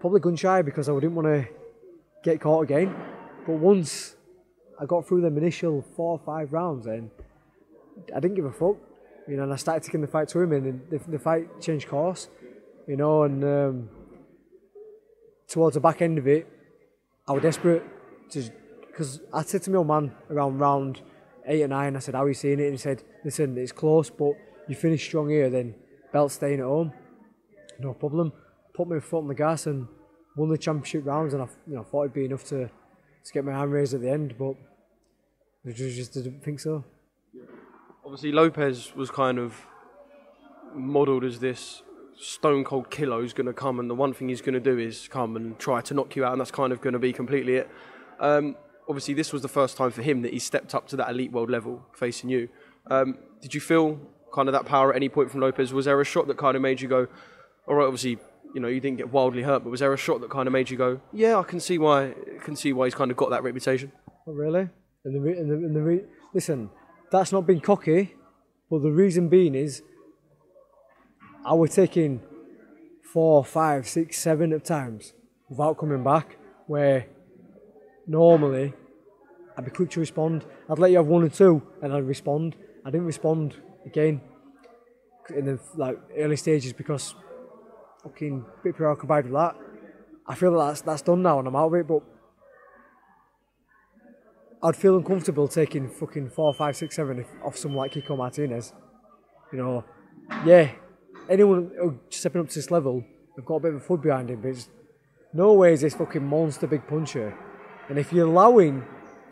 probably 0.00 0.20
gun 0.20 0.36
shy 0.36 0.62
because 0.62 0.88
I 0.88 0.94
didn't 0.94 1.14
want 1.14 1.26
to 1.26 1.46
get 2.22 2.40
caught 2.40 2.64
again. 2.64 2.94
But 3.46 3.54
once 3.54 4.16
I 4.80 4.86
got 4.86 5.06
through 5.06 5.22
them 5.22 5.38
initial 5.38 5.84
four 5.94 6.12
or 6.12 6.20
five 6.24 6.52
rounds, 6.52 6.86
and 6.86 7.10
I 8.14 8.20
didn't 8.20 8.34
give 8.34 8.44
a 8.44 8.52
fuck, 8.52 8.76
you 9.28 9.36
know. 9.36 9.44
And 9.44 9.52
I 9.52 9.56
started 9.56 9.84
taking 9.84 10.00
the 10.00 10.06
fight 10.06 10.28
to 10.28 10.40
him, 10.40 10.52
and 10.52 10.82
the, 10.90 10.98
the 11.08 11.18
fight 11.18 11.60
changed 11.60 11.88
course, 11.88 12.28
you 12.86 12.96
know. 12.96 13.22
And 13.22 13.44
um, 13.44 13.88
towards 15.48 15.74
the 15.74 15.80
back 15.80 16.02
end 16.02 16.18
of 16.18 16.26
it, 16.26 16.46
I 17.26 17.32
was 17.32 17.42
desperate 17.42 17.84
to 18.30 18.50
because 18.96 19.20
I 19.30 19.42
said 19.42 19.62
to 19.64 19.70
my 19.70 19.76
old 19.76 19.88
man 19.88 20.10
around 20.30 20.58
round 20.58 21.02
eight 21.46 21.62
or 21.62 21.68
nine, 21.68 21.96
I 21.96 21.98
said, 21.98 22.14
"How 22.14 22.24
are 22.24 22.28
you 22.28 22.34
seeing 22.34 22.58
it?" 22.60 22.64
And 22.64 22.72
he 22.72 22.78
said, 22.78 23.02
"Listen, 23.22 23.58
it's 23.58 23.70
close, 23.70 24.08
but 24.08 24.32
you 24.68 24.74
finish 24.74 25.04
strong 25.04 25.28
here, 25.28 25.50
then 25.50 25.74
belt 26.14 26.32
staying 26.32 26.60
at 26.60 26.64
home, 26.64 26.92
no 27.78 27.92
problem. 27.92 28.32
Put 28.72 28.88
my 28.88 28.98
foot 28.98 29.18
on 29.18 29.28
the 29.28 29.34
gas 29.34 29.66
and 29.66 29.86
won 30.34 30.48
the 30.48 30.56
championship 30.56 31.04
rounds, 31.04 31.34
and 31.34 31.42
I 31.42 31.48
you 31.66 31.74
know 31.74 31.82
thought 31.82 32.04
it'd 32.04 32.14
be 32.14 32.24
enough 32.24 32.44
to 32.44 32.70
to 33.24 33.32
get 33.32 33.44
my 33.44 33.52
hand 33.52 33.70
raised 33.70 33.92
at 33.92 34.00
the 34.00 34.10
end, 34.10 34.34
but 34.38 34.54
I 35.66 35.72
just, 35.72 35.96
just 35.96 36.14
didn't 36.14 36.42
think 36.42 36.60
so. 36.60 36.82
Obviously, 38.02 38.32
Lopez 38.32 38.94
was 38.94 39.10
kind 39.10 39.38
of 39.38 39.66
modelled 40.74 41.24
as 41.24 41.40
this 41.40 41.82
stone 42.18 42.64
cold 42.64 42.88
killer 42.88 43.20
who's 43.20 43.34
going 43.34 43.46
to 43.46 43.52
come, 43.52 43.78
and 43.78 43.90
the 43.90 43.94
one 43.94 44.14
thing 44.14 44.30
he's 44.30 44.40
going 44.40 44.54
to 44.54 44.60
do 44.60 44.78
is 44.78 45.06
come 45.08 45.36
and 45.36 45.58
try 45.58 45.82
to 45.82 45.92
knock 45.92 46.16
you 46.16 46.24
out, 46.24 46.32
and 46.32 46.40
that's 46.40 46.50
kind 46.50 46.72
of 46.72 46.80
going 46.80 46.94
to 46.94 46.98
be 46.98 47.12
completely 47.12 47.56
it. 47.56 47.68
Um, 48.20 48.56
obviously, 48.88 49.14
this 49.14 49.32
was 49.32 49.42
the 49.42 49.48
first 49.48 49.76
time 49.76 49.90
for 49.90 50.02
him 50.02 50.22
that 50.22 50.32
he 50.32 50.38
stepped 50.38 50.74
up 50.74 50.86
to 50.88 50.96
that 50.96 51.10
elite 51.10 51.32
world 51.32 51.50
level 51.50 51.82
facing 51.94 52.30
you. 52.30 52.48
Um, 52.90 53.18
did 53.40 53.54
you 53.54 53.60
feel 53.60 53.98
kind 54.32 54.48
of 54.48 54.52
that 54.52 54.66
power 54.66 54.90
at 54.90 54.96
any 54.96 55.08
point 55.08 55.30
from 55.30 55.40
Lopez? 55.40 55.72
Was 55.72 55.86
there 55.86 56.00
a 56.00 56.04
shot 56.04 56.26
that 56.28 56.36
kind 56.36 56.56
of 56.56 56.62
made 56.62 56.80
you 56.80 56.88
go, 56.88 57.08
all 57.66 57.74
right, 57.74 57.84
obviously, 57.84 58.18
you 58.54 58.60
know, 58.60 58.68
you 58.68 58.80
didn't 58.80 58.98
get 58.98 59.10
wildly 59.10 59.42
hurt, 59.42 59.64
but 59.64 59.70
was 59.70 59.80
there 59.80 59.92
a 59.92 59.96
shot 59.96 60.20
that 60.20 60.30
kind 60.30 60.46
of 60.46 60.52
made 60.52 60.70
you 60.70 60.76
go, 60.76 61.00
yeah, 61.12 61.38
I 61.38 61.42
can 61.42 61.60
see 61.60 61.78
why, 61.78 62.06
I 62.06 62.38
can 62.42 62.56
see 62.56 62.72
why 62.72 62.86
he's 62.86 62.94
kind 62.94 63.10
of 63.10 63.16
got 63.16 63.30
that 63.30 63.42
reputation? 63.42 63.92
Not 64.26 64.36
really. 64.36 64.68
And 65.04 65.14
the, 65.14 65.30
and 65.30 65.50
the, 65.50 65.78
the 65.78 65.82
re- 65.82 66.04
listen, 66.34 66.70
that's 67.10 67.32
not 67.32 67.46
being 67.46 67.60
cocky, 67.60 68.14
but 68.70 68.82
the 68.82 68.90
reason 68.90 69.28
being 69.28 69.54
is 69.54 69.82
I 71.44 71.54
was 71.54 71.74
taking 71.74 72.22
four, 73.12 73.44
five, 73.44 73.88
six, 73.88 74.18
seven 74.18 74.52
at 74.52 74.64
times 74.64 75.12
without 75.48 75.78
coming 75.78 76.02
back, 76.02 76.36
where 76.66 77.06
normally 78.06 78.74
I'd 79.56 79.64
be 79.64 79.70
quick 79.70 79.90
to 79.90 80.00
respond. 80.00 80.44
I'd 80.68 80.78
let 80.78 80.90
you 80.90 80.98
have 80.98 81.06
one 81.06 81.22
or 81.22 81.28
two 81.28 81.62
and 81.82 81.92
I'd 81.92 82.04
respond. 82.04 82.56
I 82.84 82.90
didn't 82.90 83.06
respond 83.06 83.56
again 83.86 84.20
in 85.34 85.46
the 85.46 85.58
like 85.76 85.98
early 86.16 86.36
stages 86.36 86.72
because 86.72 87.14
fucking 88.02 88.44
bit 88.62 88.76
preoccupied 88.76 89.24
with 89.24 89.32
that. 89.32 89.56
I 90.26 90.34
feel 90.34 90.52
that 90.52 90.66
that's, 90.66 90.80
that's 90.82 91.02
done 91.02 91.22
now 91.22 91.38
and 91.38 91.48
I'm 91.48 91.56
out 91.56 91.68
of 91.68 91.74
it, 91.74 91.88
but 91.88 92.02
I'd 94.62 94.76
feel 94.76 94.96
uncomfortable 94.96 95.48
taking 95.48 95.88
fucking 95.88 96.30
four, 96.30 96.52
five, 96.52 96.76
six, 96.76 96.96
seven 96.96 97.24
off 97.44 97.56
someone 97.56 97.78
like 97.78 97.92
Kiko 97.92 98.16
Martinez. 98.16 98.72
You 99.52 99.58
know, 99.58 99.84
yeah, 100.44 100.72
anyone 101.30 102.00
stepping 102.10 102.42
up 102.42 102.48
to 102.48 102.54
this 102.54 102.70
level, 102.70 103.04
they've 103.36 103.44
got 103.44 103.56
a 103.56 103.60
bit 103.60 103.74
of 103.74 103.82
a 103.82 103.84
foot 103.84 104.02
behind 104.02 104.30
him, 104.30 104.40
but 104.40 104.48
it's 104.48 104.68
no 105.32 105.52
way 105.54 105.72
is 105.72 105.82
this 105.82 105.94
fucking 105.94 106.24
monster 106.24 106.66
big 106.66 106.86
puncher. 106.86 107.36
And 107.88 107.98
if 107.98 108.12
you're 108.12 108.26
allowing 108.26 108.84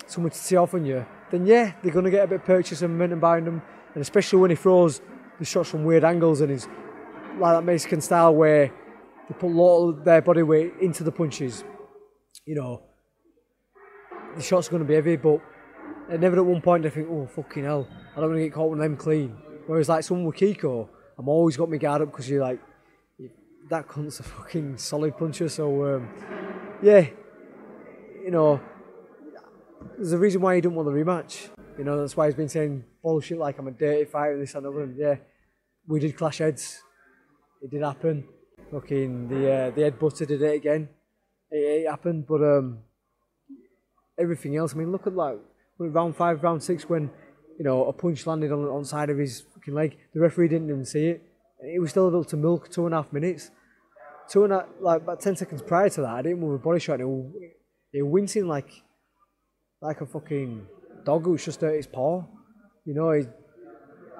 someone 0.06 0.30
to 0.30 0.42
tee 0.42 0.56
off 0.56 0.74
on 0.74 0.84
you, 0.84 1.06
then 1.30 1.46
yeah, 1.46 1.72
they're 1.82 1.92
going 1.92 2.04
to 2.04 2.10
get 2.10 2.24
a 2.24 2.26
bit 2.26 2.40
of 2.40 2.44
purchase 2.44 2.82
and 2.82 2.92
momentum 2.92 3.20
behind 3.20 3.46
them. 3.46 3.62
And 3.94 4.02
especially 4.02 4.40
when 4.40 4.50
he 4.50 4.56
throws 4.56 5.00
the 5.38 5.44
shots 5.44 5.70
from 5.70 5.84
weird 5.84 6.04
angles 6.04 6.40
and 6.40 6.50
he's 6.50 6.68
like 7.38 7.56
that 7.56 7.64
Mexican 7.64 8.00
style 8.00 8.34
where 8.34 8.72
they 9.28 9.34
put 9.34 9.46
a 9.46 9.54
lot 9.54 9.88
of 9.88 10.04
their 10.04 10.22
body 10.22 10.42
weight 10.42 10.74
into 10.80 11.02
the 11.02 11.12
punches. 11.12 11.64
You 12.44 12.56
know, 12.56 12.82
the 14.36 14.42
shots 14.42 14.68
are 14.68 14.70
going 14.70 14.82
to 14.82 14.88
be 14.88 14.94
heavy, 14.94 15.16
but 15.16 15.40
never 16.10 16.36
at 16.36 16.44
one 16.44 16.60
point 16.60 16.82
they 16.82 16.90
think, 16.90 17.08
oh, 17.10 17.26
fucking 17.26 17.64
hell, 17.64 17.88
I 18.12 18.20
don't 18.20 18.30
want 18.30 18.38
to 18.38 18.44
get 18.44 18.52
caught 18.52 18.70
with 18.70 18.80
them 18.80 18.96
clean. 18.96 19.36
Whereas, 19.66 19.88
like, 19.88 20.04
someone 20.04 20.26
with 20.26 20.36
Kiko, 20.36 20.88
I'm 21.18 21.28
always 21.28 21.56
got 21.56 21.70
my 21.70 21.78
guard 21.78 22.02
up 22.02 22.10
because 22.10 22.28
you're 22.28 22.42
like, 22.42 22.60
that 23.70 23.88
cunt's 23.88 24.20
a 24.20 24.22
fucking 24.22 24.76
solid 24.76 25.16
puncher. 25.16 25.48
So, 25.48 25.96
um, 25.96 26.08
yeah, 26.82 27.06
you 28.24 28.30
know, 28.30 28.60
there's 29.96 30.12
a 30.12 30.18
reason 30.18 30.40
why 30.40 30.54
he 30.54 30.60
didn't 30.62 30.74
want 30.74 30.88
the 30.88 30.92
rematch. 30.92 31.48
You 31.76 31.84
know, 31.84 32.00
that's 32.00 32.16
why 32.16 32.26
he's 32.26 32.34
been 32.34 32.48
saying 32.48 32.84
bullshit 33.02 33.38
like 33.38 33.58
I'm 33.58 33.68
a 33.68 33.70
dirty 33.70 34.06
fighter, 34.06 34.38
this 34.38 34.54
and. 34.54 34.66
And 34.66 34.96
yeah, 34.96 35.16
we 35.86 36.00
did 36.00 36.16
clash 36.16 36.38
heads. 36.38 36.82
It 37.62 37.70
did 37.70 37.82
happen. 37.82 38.24
Fucking 38.72 39.28
the 39.28 39.52
uh, 39.52 39.70
the 39.70 39.82
head 39.82 39.98
butter 39.98 40.24
did 40.24 40.40
it 40.40 40.54
again. 40.54 40.88
It, 41.50 41.82
it 41.82 41.90
happened, 41.90 42.26
but 42.26 42.42
um, 42.42 42.78
everything 44.18 44.56
else. 44.56 44.74
I 44.74 44.78
mean, 44.78 44.90
look 44.90 45.06
at 45.06 45.14
like 45.14 45.38
round 45.78 46.16
five, 46.16 46.42
round 46.42 46.62
six, 46.62 46.88
when 46.88 47.10
you 47.58 47.64
know 47.64 47.84
a 47.86 47.92
punch 47.92 48.26
landed 48.26 48.52
on 48.52 48.64
on 48.64 48.84
side 48.84 49.10
of 49.10 49.18
his 49.18 49.42
fucking 49.54 49.74
leg. 49.74 49.96
The 50.14 50.20
referee 50.20 50.48
didn't 50.48 50.70
even 50.70 50.86
see 50.86 51.08
it. 51.08 51.22
He 51.70 51.78
was 51.78 51.90
still 51.90 52.08
able 52.08 52.24
to 52.24 52.36
milk 52.36 52.70
two 52.70 52.86
and 52.86 52.94
a 52.94 52.98
half 52.98 53.12
minutes. 53.12 53.50
Two 54.28 54.44
and 54.44 54.52
a, 54.54 54.66
like 54.80 55.02
about 55.02 55.20
ten 55.20 55.36
seconds 55.36 55.60
prior 55.60 55.90
to 55.90 56.00
that, 56.00 56.10
I 56.10 56.22
didn't 56.22 56.40
move 56.40 56.54
a 56.54 56.58
body 56.58 56.80
shot. 56.80 57.00
And 57.00 57.34
he, 57.34 57.50
he 57.94 58.02
wincing 58.02 58.48
like 58.48 58.82
like 59.80 60.00
a 60.00 60.06
fucking 60.06 60.66
dog 61.04 61.24
who's 61.24 61.44
just 61.44 61.62
at 61.62 61.74
his 61.74 61.86
paw. 61.86 62.24
You 62.84 62.94
know, 62.94 63.12
he's 63.12 63.28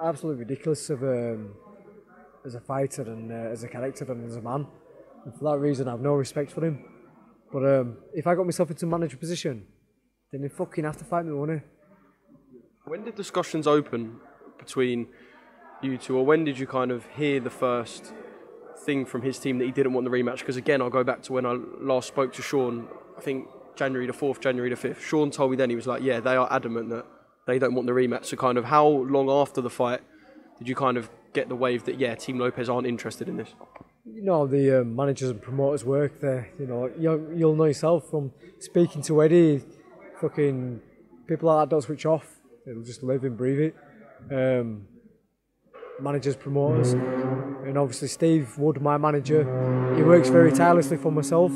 absolutely 0.01 0.39
ridiculous 0.45 0.89
of 0.89 1.03
um, 1.03 1.55
as 2.45 2.55
a 2.55 2.61
fighter 2.61 3.01
and 3.01 3.31
uh, 3.31 3.51
as 3.51 3.63
a 3.63 3.67
character 3.67 4.09
and 4.11 4.25
as 4.25 4.37
a 4.37 4.41
man. 4.41 4.65
And 5.25 5.33
for 5.35 5.51
that 5.51 5.59
reason, 5.59 5.87
I 5.87 5.91
have 5.91 6.01
no 6.01 6.13
respect 6.13 6.51
for 6.51 6.63
him. 6.63 6.85
But 7.51 7.65
um, 7.65 7.97
if 8.13 8.27
I 8.27 8.35
got 8.35 8.45
myself 8.45 8.69
into 8.69 8.85
manager 8.85 9.17
position, 9.17 9.65
then 10.31 10.43
he 10.43 10.47
fucking 10.47 10.83
have 10.83 10.97
to 10.97 11.05
fight 11.05 11.25
me, 11.25 11.33
won't 11.33 11.51
he? 11.51 11.59
When 12.85 13.03
did 13.03 13.15
discussions 13.15 13.67
open 13.67 14.19
between 14.57 15.07
you 15.81 15.97
two, 15.97 16.17
or 16.17 16.25
when 16.25 16.45
did 16.45 16.57
you 16.57 16.67
kind 16.67 16.91
of 16.91 17.05
hear 17.07 17.39
the 17.39 17.49
first 17.49 18.13
thing 18.85 19.05
from 19.05 19.21
his 19.21 19.37
team 19.39 19.57
that 19.57 19.65
he 19.65 19.71
didn't 19.71 19.93
want 19.93 20.05
the 20.05 20.11
rematch? 20.11 20.39
Because 20.39 20.55
again, 20.55 20.81
I'll 20.81 20.89
go 20.89 21.03
back 21.03 21.23
to 21.23 21.33
when 21.33 21.45
I 21.45 21.57
last 21.79 22.07
spoke 22.07 22.31
to 22.33 22.41
Sean. 22.41 22.87
I 23.17 23.21
think 23.21 23.47
January 23.75 24.07
the 24.07 24.13
fourth, 24.13 24.39
January 24.39 24.69
the 24.69 24.75
fifth. 24.75 25.03
Sean 25.03 25.31
told 25.31 25.51
me 25.51 25.57
then 25.57 25.69
he 25.69 25.75
was 25.75 25.87
like, 25.87 26.01
"Yeah, 26.03 26.19
they 26.19 26.35
are 26.35 26.47
adamant 26.51 26.89
that 26.89 27.05
they 27.47 27.59
don't 27.59 27.73
want 27.73 27.87
the 27.87 27.93
rematch." 27.93 28.25
So, 28.25 28.37
kind 28.37 28.57
of, 28.57 28.65
how 28.65 28.87
long 28.87 29.29
after 29.29 29.61
the 29.61 29.69
fight 29.69 30.01
did 30.57 30.67
you 30.67 30.75
kind 30.75 30.97
of 30.97 31.09
get 31.33 31.49
the 31.49 31.55
wave 31.55 31.83
that 31.85 31.99
yeah, 31.99 32.15
Team 32.15 32.39
Lopez 32.39 32.69
aren't 32.69 32.87
interested 32.87 33.27
in 33.27 33.37
this? 33.37 33.53
You 34.05 34.23
know, 34.23 34.45
the 34.47 34.81
uh, 34.81 34.83
managers 34.83 35.29
and 35.29 35.41
promoters 35.41 35.83
work 35.83 36.21
there. 36.21 36.49
You 36.59 36.67
know, 36.67 36.91
you'll, 36.97 37.33
you'll 37.35 37.55
know 37.55 37.65
yourself 37.65 38.09
from 38.09 38.31
speaking 38.59 39.01
to 39.03 39.23
Eddie. 39.23 39.63
Fucking 40.21 40.79
people 41.27 41.49
like 41.49 41.63
that 41.63 41.69
don't 41.73 41.81
switch 41.81 42.05
off. 42.05 42.39
They'll 42.65 42.83
just 42.83 43.03
live 43.03 43.23
and 43.23 43.35
breathe 43.37 43.59
it. 43.59 43.75
Um, 44.31 44.87
managers, 45.99 46.35
promoters, 46.35 46.93
and 46.93 47.77
obviously 47.77 48.07
Steve 48.07 48.57
Wood, 48.57 48.81
my 48.81 48.97
manager, 48.97 49.43
he 49.95 50.03
works 50.03 50.29
very 50.29 50.51
tirelessly 50.51 50.97
for 50.97 51.11
myself. 51.11 51.51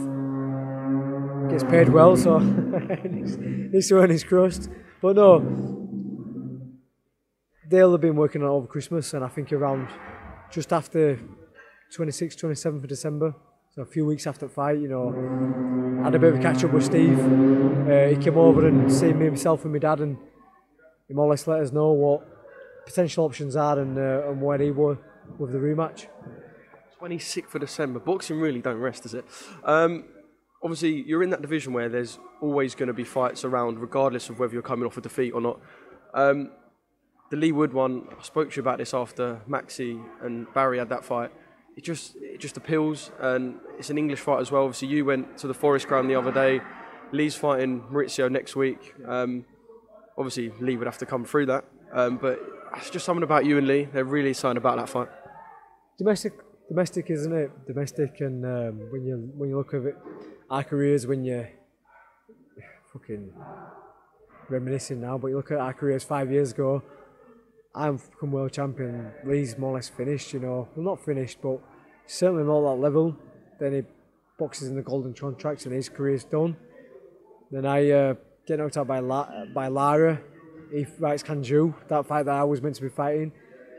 Gets 1.50 1.64
paid 1.64 1.90
well, 1.90 2.16
so 2.16 2.40
he's 3.72 3.88
to 3.90 3.96
earn 3.96 4.10
his 4.12 4.24
crust. 4.24 4.70
But 5.02 5.16
no, 5.16 5.40
they'll 7.68 7.92
have 7.92 8.02
been 8.02 8.16
working 8.16 8.44
on 8.44 8.50
it 8.50 8.52
over 8.52 8.68
Christmas, 8.68 9.14
and 9.14 9.24
I 9.24 9.30
think 9.30 9.52
around 9.52 9.88
just 10.52 10.72
after 10.72 11.20
26th, 11.98 12.40
27th 12.40 12.84
of 12.84 12.88
December, 12.88 13.34
so 13.74 13.82
a 13.82 13.86
few 13.86 14.06
weeks 14.06 14.28
after 14.28 14.48
the 14.48 14.54
fight, 14.54 14.80
you 14.80 14.88
know, 14.88 16.00
I 16.02 16.06
had 16.06 16.16
a 16.16 16.20
bit 16.20 16.34
of 16.34 16.40
a 16.40 16.42
catch 16.42 16.64
up 16.64 16.72
with 16.72 16.86
Steve. 16.86 17.20
Uh, 17.20 18.08
he 18.08 18.18
came 18.18 18.38
over 18.38 18.68
and 18.68 18.92
seen 18.92 19.18
me 19.18 19.26
himself 19.26 19.64
and 19.64 19.74
my 19.74 19.80
dad, 19.80 20.02
and 20.02 20.18
he 21.08 21.14
more 21.14 21.26
or 21.26 21.30
less 21.32 21.48
let 21.48 21.62
us 21.62 21.72
know 21.72 21.92
what 21.92 22.28
potential 22.86 23.26
options 23.26 23.56
are 23.56 23.80
and, 23.80 23.98
uh, 23.98 24.30
and 24.30 24.42
where 24.42 24.58
he 24.60 24.72
were 24.72 24.98
with 25.38 25.52
the 25.52 25.58
rematch. 25.58 26.08
26th 27.02 27.56
of 27.56 27.62
December. 27.62 28.00
Boxing 28.00 28.40
really 28.40 28.62
don't 28.62 28.78
rest, 28.78 29.04
does 29.04 29.14
it? 29.14 29.26
Um, 29.64 30.06
obviously, 30.64 31.02
you're 31.02 31.24
in 31.24 31.30
that 31.32 31.42
division 31.42 31.74
where 31.74 31.90
there's 31.90 32.20
always 32.42 32.76
going 32.76 32.88
to 32.88 32.94
be 32.94 33.04
fights 33.04 33.44
around, 33.44 33.80
regardless 33.80 34.30
of 34.30 34.40
whether 34.40 34.54
you're 34.54 34.62
coming 34.62 34.86
off 34.86 34.98
a 34.98 35.02
defeat 35.02 35.32
or 35.32 35.42
not. 35.42 35.60
Um, 36.14 36.52
the 37.30 37.38
Leigh 37.38 37.52
Wood 37.52 37.74
one, 37.74 38.08
I 38.18 38.24
spoke 38.24 38.50
to 38.52 38.56
you 38.56 38.62
about 38.62 38.80
this 38.80 38.94
after 38.94 39.42
Maxi 39.48 40.04
and 40.22 40.52
Barry 40.54 40.80
had 40.80 40.90
that 40.90 41.06
fight. 41.06 41.32
It 41.78 41.84
just 41.84 42.16
it 42.18 42.40
just 42.40 42.58
appeals, 42.58 43.12
and 43.20 43.60
it's 43.78 43.90
an 43.90 43.98
English 43.98 44.20
fight 44.20 44.42
as 44.42 44.52
well. 44.52 44.64
Obviously, 44.64 44.90
you 44.90 45.06
went 45.06 45.38
to 45.38 45.48
the 45.48 45.54
Forest 45.54 45.88
Ground 45.88 46.10
the 46.10 46.16
other 46.16 46.32
day. 46.32 46.60
Leigh's 47.12 47.36
fighting 47.36 47.82
Mauricio 47.92 48.30
next 48.30 48.56
week. 48.56 48.94
Um, 49.08 49.46
obviously, 50.18 50.52
Leigh 50.60 50.76
would 50.76 50.88
have 50.88 50.98
to 50.98 51.06
come 51.06 51.24
through 51.24 51.46
that, 51.48 51.66
um, 51.94 52.18
but 52.18 52.40
it's 52.76 52.90
just 52.90 53.06
something 53.06 53.24
about 53.24 53.46
you 53.46 53.58
and 53.58 53.68
Leigh. 53.68 53.86
They're 53.86 54.04
really 54.04 54.32
excited 54.32 54.58
about 54.58 54.78
that 54.78 54.90
fight. 54.90 55.08
Domestic, 55.98 56.34
domestic, 56.68 57.10
isn't 57.10 57.34
it? 57.34 57.52
Domestic, 57.68 58.22
and 58.22 58.44
um, 58.46 58.92
when 58.92 59.06
you 59.06 59.32
when 59.38 59.50
you 59.50 59.58
look 59.58 59.74
at 59.74 59.84
it, 59.84 59.98
our 60.50 60.64
careers 60.64 61.06
when 61.06 61.24
you're 61.24 61.50
fucking 62.94 63.32
reminiscing 64.50 65.02
now, 65.02 65.18
but 65.18 65.28
you 65.28 65.38
look 65.38 65.52
at 65.52 65.60
our 65.60 65.74
careers 65.74 66.04
five 66.04 66.32
years 66.32 66.52
ago 66.52 66.84
I've 67.76 68.10
become 68.12 68.32
world 68.32 68.52
champion. 68.52 69.12
Leigh's 69.24 69.58
more 69.58 69.72
or 69.72 69.76
less 69.76 69.90
finished, 69.90 70.34
you 70.34 70.40
know. 70.40 70.68
Well, 70.76 70.86
not 70.86 71.06
finished, 71.06 71.38
but 71.42 71.60
certainly 72.08 72.44
not 72.44 72.62
that 72.62 72.82
level. 72.82 73.16
Then 73.60 73.74
he 73.74 73.84
boxes 74.40 74.70
in 74.70 74.76
the 74.76 74.82
golden 74.82 75.14
contracts 75.14 75.66
and 75.66 75.74
his 75.74 75.88
career's 75.88 76.24
done. 76.24 76.58
Then 77.52 77.66
I 77.66 77.92
uh, 77.92 78.14
get 78.48 78.60
knocked 78.60 78.78
out 78.78 78.88
by 78.88 79.00
La- 79.00 79.46
by 79.54 79.68
Lara. 79.68 80.20
He 80.74 80.84
fights 80.84 81.24
Can 81.24 81.44
Xu, 81.44 81.74
that 81.88 82.06
fight 82.06 82.26
that 82.26 82.36
I 82.36 82.44
was 82.44 82.62
meant 82.62 82.76
to 82.76 82.82
be 82.82 82.90
fighting. 82.90 83.32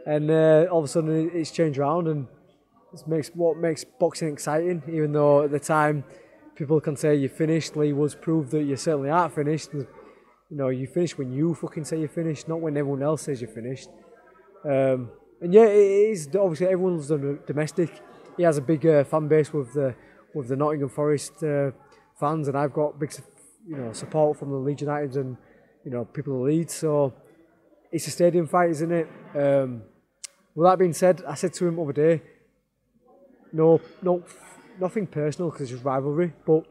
And 0.06 0.30
uh, 0.30 0.66
all 0.70 0.78
of 0.78 0.84
a 0.84 0.88
sudden 0.88 1.30
it's 1.34 1.50
changed 1.50 1.78
around 1.78 2.08
and 2.08 2.26
it 2.92 3.06
makes 3.06 3.28
what 3.34 3.56
makes 3.56 3.84
boxing 3.84 4.32
exciting, 4.32 4.82
even 4.88 5.12
though 5.12 5.42
at 5.42 5.50
the 5.50 5.60
time 5.60 6.04
people 6.56 6.80
can 6.80 6.96
say 6.96 7.14
you're 7.14 7.30
finished. 7.30 7.76
Leigh 7.76 7.92
was 7.92 8.14
proved 8.14 8.50
that 8.52 8.64
you 8.64 8.76
certainly 8.76 9.10
aren't 9.10 9.34
finished. 9.34 9.70
You 9.72 9.86
know, 10.50 10.68
you 10.68 10.86
finish 10.86 11.16
when 11.16 11.32
you 11.32 11.54
fucking 11.54 11.84
say 11.84 11.98
you're 11.98 12.08
finished, 12.08 12.48
not 12.48 12.60
when 12.60 12.76
everyone 12.76 13.02
else 13.02 13.22
says 13.22 13.40
you're 13.40 13.50
finished. 13.50 13.88
Um, 14.64 15.10
and 15.40 15.54
yeah, 15.54 15.64
it 15.64 16.10
is 16.10 16.28
obviously 16.34 16.66
everyone's 16.66 17.08
domestic. 17.46 17.90
He 18.36 18.42
has 18.42 18.58
a 18.58 18.62
big 18.62 18.84
uh, 18.86 19.04
fan 19.04 19.28
base 19.28 19.52
with 19.52 19.72
the 19.72 19.94
with 20.34 20.48
the 20.48 20.56
Nottingham 20.56 20.88
Forest 20.88 21.42
uh, 21.42 21.70
fans, 22.18 22.48
and 22.48 22.56
I've 22.56 22.72
got 22.72 22.98
big, 22.98 23.12
you 23.66 23.76
know, 23.76 23.92
support 23.92 24.38
from 24.38 24.50
the 24.50 24.56
Leeds 24.56 24.82
United 24.82 25.16
and 25.16 25.36
you 25.84 25.90
know 25.90 26.04
people 26.04 26.36
of 26.36 26.42
Leeds. 26.42 26.74
So 26.74 27.14
it's 27.90 28.06
a 28.06 28.10
stadium 28.10 28.46
fight, 28.46 28.70
isn't 28.70 28.92
it? 28.92 29.08
Um, 29.34 29.82
with 30.54 30.66
that 30.66 30.78
being 30.78 30.92
said, 30.92 31.22
I 31.26 31.34
said 31.34 31.52
to 31.54 31.66
him 31.66 31.78
over 31.78 31.92
day, 31.92 32.22
no, 33.52 33.80
no, 34.02 34.22
nothing 34.80 35.06
personal 35.06 35.50
because 35.50 35.62
it's 35.62 35.70
just 35.72 35.84
rivalry, 35.84 36.32
but 36.46 36.64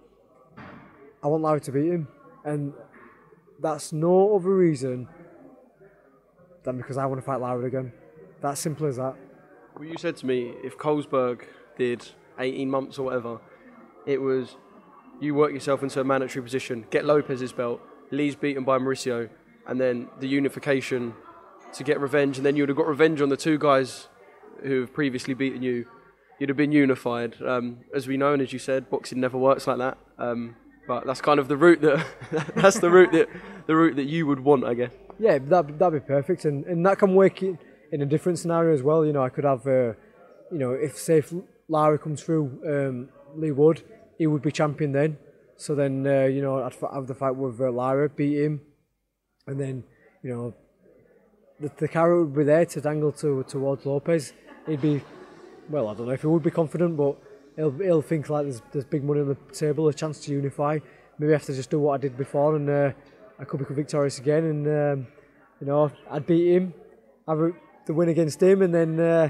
I 1.23 1.27
want 1.27 1.43
Lara 1.43 1.59
to 1.59 1.71
beat 1.71 1.91
him, 1.91 2.07
and 2.43 2.73
that's 3.59 3.91
no 3.93 4.35
other 4.35 4.49
reason 4.55 5.07
than 6.63 6.77
because 6.77 6.97
I 6.97 7.05
want 7.05 7.19
to 7.21 7.25
fight 7.25 7.41
Lara 7.41 7.65
again. 7.65 7.91
That's 8.41 8.59
simple 8.59 8.87
as 8.87 8.97
that. 8.97 9.15
Well, 9.75 9.87
you 9.87 9.97
said 9.97 10.17
to 10.17 10.25
me 10.25 10.53
if 10.63 10.77
Colesberg 10.77 11.41
did 11.77 12.05
18 12.37 12.69
months 12.69 12.97
or 12.97 13.03
whatever, 13.03 13.39
it 14.05 14.21
was 14.21 14.57
you 15.19 15.35
work 15.35 15.51
yourself 15.51 15.83
into 15.83 15.99
a 15.99 16.03
mandatory 16.03 16.41
position, 16.41 16.85
get 16.89 17.05
Lopez's 17.05 17.51
belt, 17.51 17.81
Leigh's 18.11 18.35
beaten 18.35 18.63
by 18.63 18.77
Mauricio, 18.77 19.29
and 19.67 19.79
then 19.79 20.07
the 20.19 20.27
unification 20.27 21.13
to 21.73 21.83
get 21.83 21.99
revenge, 21.99 22.37
and 22.37 22.45
then 22.45 22.55
you 22.55 22.63
would 22.63 22.69
have 22.69 22.77
got 22.77 22.87
revenge 22.87 23.21
on 23.21 23.29
the 23.29 23.37
two 23.37 23.57
guys 23.57 24.07
who 24.63 24.81
have 24.81 24.93
previously 24.93 25.33
beaten 25.33 25.61
you. 25.61 25.85
You'd 26.39 26.49
have 26.49 26.57
been 26.57 26.71
unified. 26.71 27.35
Um, 27.45 27.79
as 27.93 28.07
we 28.07 28.17
know, 28.17 28.33
and 28.33 28.41
as 28.41 28.53
you 28.53 28.59
said, 28.59 28.89
boxing 28.89 29.19
never 29.19 29.37
works 29.37 29.67
like 29.67 29.77
that. 29.77 29.97
Um, 30.17 30.55
but 30.87 31.05
that's 31.05 31.21
kind 31.21 31.39
of 31.39 31.47
the 31.47 31.57
route 31.57 31.81
that 31.81 32.05
that's 32.55 32.79
the 32.79 32.89
route 32.89 33.11
that 33.11 33.27
the 33.67 33.75
route 33.75 33.95
that 33.97 34.05
you 34.05 34.25
would 34.25 34.39
want, 34.39 34.65
I 34.65 34.73
guess. 34.73 34.91
Yeah, 35.19 35.37
that 35.37 35.77
that'd 35.77 36.01
be 36.01 36.07
perfect, 36.07 36.45
and 36.45 36.65
and 36.65 36.85
that 36.85 36.97
can 36.99 37.13
work 37.13 37.43
in, 37.43 37.59
in 37.91 38.01
a 38.01 38.05
different 38.05 38.39
scenario 38.39 38.73
as 38.73 38.81
well. 38.81 39.05
You 39.05 39.13
know, 39.13 39.23
I 39.23 39.29
could 39.29 39.43
have, 39.43 39.67
uh, 39.67 39.93
you 40.51 40.59
know, 40.59 40.71
if 40.71 40.97
say 40.97 41.17
if 41.17 41.33
Lara 41.67 41.99
comes 41.99 42.23
through, 42.23 42.59
um, 42.65 43.09
Leigh 43.35 43.51
Wood, 43.51 43.83
he 44.17 44.27
would 44.27 44.41
be 44.41 44.51
champion 44.51 44.91
then. 44.91 45.17
So 45.57 45.75
then, 45.75 46.07
uh, 46.07 46.23
you 46.23 46.41
know, 46.41 46.63
I'd 46.63 46.73
have 46.93 47.07
the 47.07 47.13
fight 47.13 47.35
with 47.35 47.59
uh, 47.59 47.69
Lara, 47.69 48.09
beat 48.09 48.37
him, 48.41 48.61
and 49.45 49.59
then, 49.59 49.83
you 50.23 50.33
know, 50.33 50.53
the, 51.59 51.69
the 51.77 51.87
carrot 51.87 52.27
would 52.27 52.35
be 52.35 52.43
there 52.45 52.65
to 52.65 52.81
dangle 52.81 53.11
to 53.13 53.43
towards 53.43 53.85
Lopez. 53.85 54.33
He'd 54.67 54.81
be, 54.81 55.01
well, 55.69 55.87
I 55.87 55.93
don't 55.93 56.07
know 56.07 56.13
if 56.13 56.21
he 56.21 56.27
would 56.27 56.43
be 56.43 56.51
confident, 56.51 56.97
but 56.97 57.15
he'll 57.55 57.71
he'll 57.71 58.01
think 58.01 58.29
like 58.29 58.43
there's 58.43 58.61
there's 58.71 58.85
big 58.85 59.03
money 59.03 59.21
on 59.21 59.27
the 59.27 59.37
table, 59.53 59.87
a 59.87 59.93
chance 59.93 60.19
to 60.21 60.31
unify. 60.31 60.79
Maybe 61.17 61.33
I 61.33 61.35
have 61.35 61.45
to 61.45 61.53
just 61.53 61.69
do 61.69 61.79
what 61.79 61.93
I 61.93 61.97
did 61.97 62.17
before, 62.17 62.55
and 62.55 62.69
uh, 62.69 62.91
I 63.39 63.43
could 63.43 63.59
become 63.59 63.75
victorious 63.75 64.19
again. 64.19 64.45
And 64.45 64.67
um, 64.67 65.07
you 65.59 65.67
know, 65.67 65.91
I'd 66.09 66.25
beat 66.25 66.53
him, 66.53 66.73
have 67.27 67.53
the 67.85 67.93
win 67.93 68.09
against 68.09 68.41
him, 68.41 68.61
and 68.61 68.73
then 68.73 68.99
uh, 68.99 69.29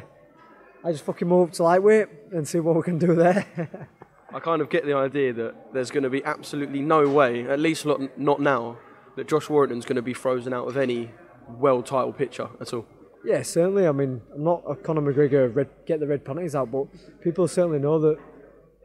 I 0.83 0.91
just 0.91 1.03
fucking 1.03 1.27
move 1.27 1.49
up 1.49 1.53
to 1.55 1.63
lightweight 1.63 2.07
and 2.31 2.47
see 2.47 2.59
what 2.59 2.75
we 2.75 2.83
can 2.83 2.97
do 2.97 3.15
there. 3.15 3.45
I 4.33 4.39
kind 4.39 4.61
of 4.61 4.69
get 4.69 4.85
the 4.85 4.93
idea 4.93 5.33
that 5.33 5.73
there's 5.73 5.89
going 5.89 6.03
to 6.03 6.09
be 6.09 6.23
absolutely 6.23 6.81
no 6.81 7.09
way, 7.09 7.47
at 7.47 7.59
least 7.59 7.85
not, 7.85 8.17
not 8.17 8.39
now, 8.39 8.77
that 9.15 9.27
Josh 9.27 9.49
Warrington's 9.49 9.85
going 9.85 9.95
to 9.95 10.03
be 10.03 10.13
frozen 10.13 10.53
out 10.53 10.67
of 10.67 10.77
any 10.77 11.11
world 11.47 11.87
title 11.87 12.13
picture 12.13 12.47
at 12.61 12.71
all. 12.73 12.85
Yeah, 13.23 13.41
certainly. 13.41 13.87
I 13.87 13.91
mean, 13.91 14.21
I'm 14.33 14.43
not 14.43 14.63
a 14.67 14.75
Conor 14.75 15.01
McGregor 15.01 15.53
red, 15.53 15.69
get 15.85 15.99
the 15.99 16.07
red 16.07 16.23
panties 16.23 16.55
out, 16.55 16.71
but 16.71 16.87
people 17.21 17.47
certainly 17.47 17.79
know 17.79 17.99
that 17.99 18.17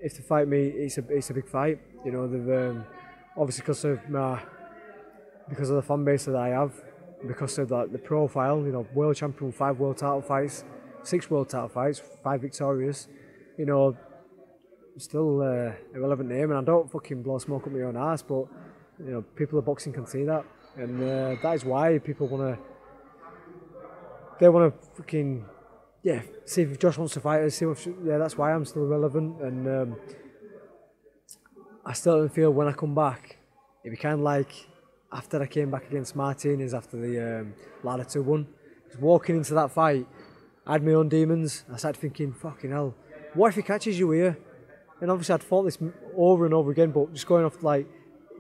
if 0.01 0.17
they 0.17 0.23
fight 0.23 0.49
me, 0.49 0.67
it's 0.67 0.99
a 0.99 1.05
it's 1.09 1.31
a 1.31 1.35
big 1.35 1.49
fight. 1.49 1.79
You 2.05 2.13
know, 2.13 2.27
they've 2.27 2.71
um, 2.71 2.85
obviously 3.37 3.63
because 3.63 3.85
of 3.85 4.09
my 4.09 4.43
because 5.49 5.71
of 5.71 5.77
the 5.77 5.83
fan 5.83 6.05
base 6.05 6.25
that 6.25 6.37
I 6.37 6.49
have, 6.49 6.73
because 7.27 7.59
of 7.59 7.69
the, 7.69 7.89
the 7.91 7.99
profile. 7.99 8.59
You 8.59 8.73
know, 8.73 8.87
world 8.93 9.17
champion, 9.17 9.53
five 9.53 9.79
world 9.79 9.99
title 9.99 10.21
fights, 10.23 10.65
six 11.05 11.31
world 11.31 11.49
title 11.49 11.69
fights, 11.69 12.03
five 12.23 12.41
victorious. 12.41 13.09
You 13.57 13.67
know, 13.67 13.97
still 14.99 15.43
uh, 15.43 15.73
a 15.95 16.01
relevant 16.01 16.29
name, 16.29 16.51
and 16.51 16.59
I 16.59 16.63
don't 16.63 16.91
fucking 16.91 17.23
blow 17.23 17.39
smoke 17.39 17.67
up 17.67 17.73
my 17.73 17.83
own 17.83 17.97
ass, 17.97 18.23
but 18.23 18.47
you 18.99 19.11
know, 19.13 19.23
people 19.37 19.59
of 19.59 19.65
boxing 19.65 19.93
can 19.93 20.07
see 20.07 20.25
that, 20.25 20.45
and 20.77 21.03
uh, 21.03 21.37
that 21.43 21.55
is 21.55 21.65
why 21.65 21.99
people 21.99 22.27
want 22.27 22.57
to. 22.57 22.74
They 24.41 24.49
want 24.49 24.81
to 24.81 24.89
fucking 24.97 25.45
yeah, 26.05 26.21
see 26.45 26.63
if 26.63 26.79
Josh 26.79 26.99
wants 26.99 27.15
to 27.15 27.21
fight 27.21 27.43
us. 27.43 27.57
See 27.57 27.65
if 27.65 27.89
yeah, 28.05 28.19
that's 28.19 28.37
why 28.37 28.53
I'm 28.53 28.65
still 28.67 28.87
relevant, 28.87 29.41
and 29.41 29.67
um, 29.67 29.97
I 31.85 31.95
still 31.95 32.19
don't 32.19 32.33
feel 32.33 32.51
when 32.51 32.69
I 32.69 32.73
come 32.73 32.95
back, 32.95 33.39
it'd 33.83 33.97
be 33.97 34.01
kind 34.01 34.15
of 34.15 34.21
like 34.21 34.53
after 35.11 35.43
I 35.43 35.47
came 35.47 35.71
back 35.71 35.87
against 35.89 36.15
Martinez 36.15 36.75
after 36.75 36.99
the 36.99 37.41
um, 37.41 37.55
Lara 37.83 38.05
2 38.05 38.23
1. 38.23 38.47
Walking 39.01 39.37
into 39.37 39.55
that 39.55 39.73
fight, 39.73 40.07
I 40.67 40.73
had 40.73 40.85
my 40.85 40.93
own 40.93 41.09
demons. 41.09 41.65
I 41.73 41.79
started 41.79 41.99
thinking, 41.99 42.33
fucking 42.33 42.71
hell, 42.71 42.95
what 43.33 43.49
if 43.49 43.57
he 43.57 43.63
catches 43.63 43.99
you 43.99 44.11
here? 44.11 44.39
And 45.01 45.11
obviously, 45.11 45.35
I'd 45.35 45.43
fought 45.43 45.65
this 45.65 45.79
over 46.17 46.45
and 46.45 46.55
over 46.55 46.71
again, 46.71 46.91
but 46.91 47.13
just 47.13 47.27
going 47.27 47.45
off 47.45 47.63
like 47.63 47.87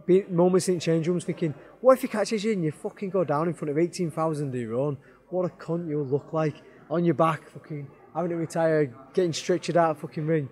being, 0.06 0.26
moments 0.34 0.68
in 0.68 0.78
change 0.80 1.08
rooms, 1.08 1.24
thinking, 1.24 1.54
what 1.80 1.94
if 1.94 2.02
he 2.02 2.08
catches 2.08 2.44
you 2.44 2.52
and 2.52 2.62
you 2.62 2.72
fucking 2.72 3.10
go 3.10 3.24
down 3.24 3.48
in 3.48 3.54
front 3.54 3.70
of 3.70 3.78
18,000 3.78 4.48
of 4.48 4.54
your 4.54 4.74
own? 4.74 4.98
What 5.30 5.46
a 5.46 5.48
cunt 5.48 5.88
you'll 5.88 6.06
look 6.06 6.32
like 6.32 6.54
on 6.90 7.04
your 7.04 7.14
back, 7.14 7.48
fucking 7.48 7.88
having 8.14 8.30
to 8.30 8.36
retire, 8.36 8.94
getting 9.12 9.32
stretchered 9.32 9.76
out 9.76 9.92
of 9.92 9.98
fucking 9.98 10.26
ring. 10.26 10.48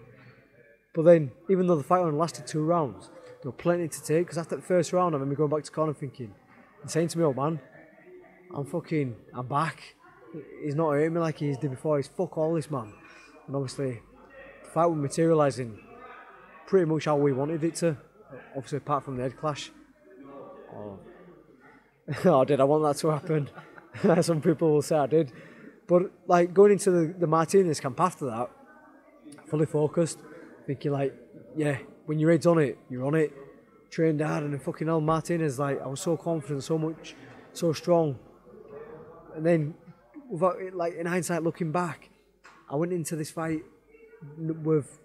But 0.95 1.05
then, 1.05 1.33
even 1.49 1.67
though 1.67 1.77
the 1.77 1.83
fight 1.83 2.01
only 2.01 2.19
lasted 2.19 2.47
two 2.47 2.63
rounds, 2.63 3.11
there 3.43 3.51
were 3.51 3.57
plenty 3.57 3.89
to 3.89 4.03
take. 4.03 4.27
Because 4.27 4.39
after 4.39 4.57
the 4.57 4.63
first 4.63 4.93
round, 4.93 5.15
I 5.15 5.19
remember 5.19 5.37
going 5.37 5.51
back 5.51 5.65
to 5.65 5.71
corner 5.71 5.95
thinking, 5.95 6.35
and 6.83 6.91
saying 6.91 7.09
to 7.09 7.19
me, 7.19 7.25
old 7.25 7.37
man, 7.37 7.61
I'm 8.55 8.67
fucking, 8.67 9.17
I'm 9.35 9.47
back. 9.47 9.95
He's 10.63 10.75
not 10.75 10.91
hurting 10.91 11.15
me 11.15 11.21
like 11.21 11.39
he 11.39 11.55
did 11.55 11.71
before. 11.71 11.97
He's 11.99 12.09
fuck 12.09 12.37
all 12.37 12.55
this 12.55 12.71
man. 12.71 12.93
And 13.47 13.57
obviously, 13.57 14.01
the 14.65 14.71
fight 14.71 14.87
was 14.87 14.99
materialising 14.99 15.79
pretty 16.67 16.87
much 16.87 17.07
how 17.07 17.17
we 17.17 17.33
wanted 17.33 17.63
it 17.65 17.75
to. 17.77 17.97
Obviously, 18.57 18.79
apart 18.79 19.05
from 19.05 19.17
the 19.17 19.23
head 19.23 19.37
clash. 19.37 19.71
Oh, 20.75 20.99
oh 22.25 22.45
did 22.45 22.61
I 22.61 22.65
want 22.65 22.83
that 22.85 22.97
to 23.01 23.09
happen? 23.09 23.51
Some 24.21 24.41
people 24.41 24.73
will 24.73 24.83
say 24.83 24.97
I 24.97 25.07
did. 25.07 25.33
But 25.87 26.11
like 26.27 26.55
going 26.55 26.73
into 26.73 26.91
the, 26.91 27.15
the 27.19 27.27
Martinez 27.27 27.81
camp 27.81 28.01
after 28.01 28.27
that, 28.27 28.51
fully 29.47 29.67
focused, 29.67 30.19
thinking 30.67 30.93
like, 30.93 31.15
yeah, 31.57 31.79
when 32.07 32.19
your 32.19 32.31
head's 32.31 32.47
on 32.47 32.59
it, 32.59 32.79
you're 32.89 33.05
on 33.05 33.15
it. 33.15 33.33
Trained 33.91 34.23
hard 34.23 34.45
and 34.45 34.61
fucking 34.63 34.87
hell, 34.87 35.03
Martinez, 35.03 35.59
like 35.59 35.81
I 35.83 35.87
was 35.87 36.01
so 36.01 36.17
confident, 36.17 36.65
so 36.65 36.79
much, 36.79 37.15
so 37.53 37.75
strong. 37.75 38.19
And 39.37 39.45
then, 39.45 39.75
without 40.31 40.57
like 40.73 40.95
in 40.95 41.05
hindsight, 41.05 41.43
looking 41.43 41.73
back, 41.73 42.09
I 42.71 42.77
went 42.77 42.95
into 42.95 43.17
this 43.17 43.31
fight 43.31 43.63
with 44.39 44.99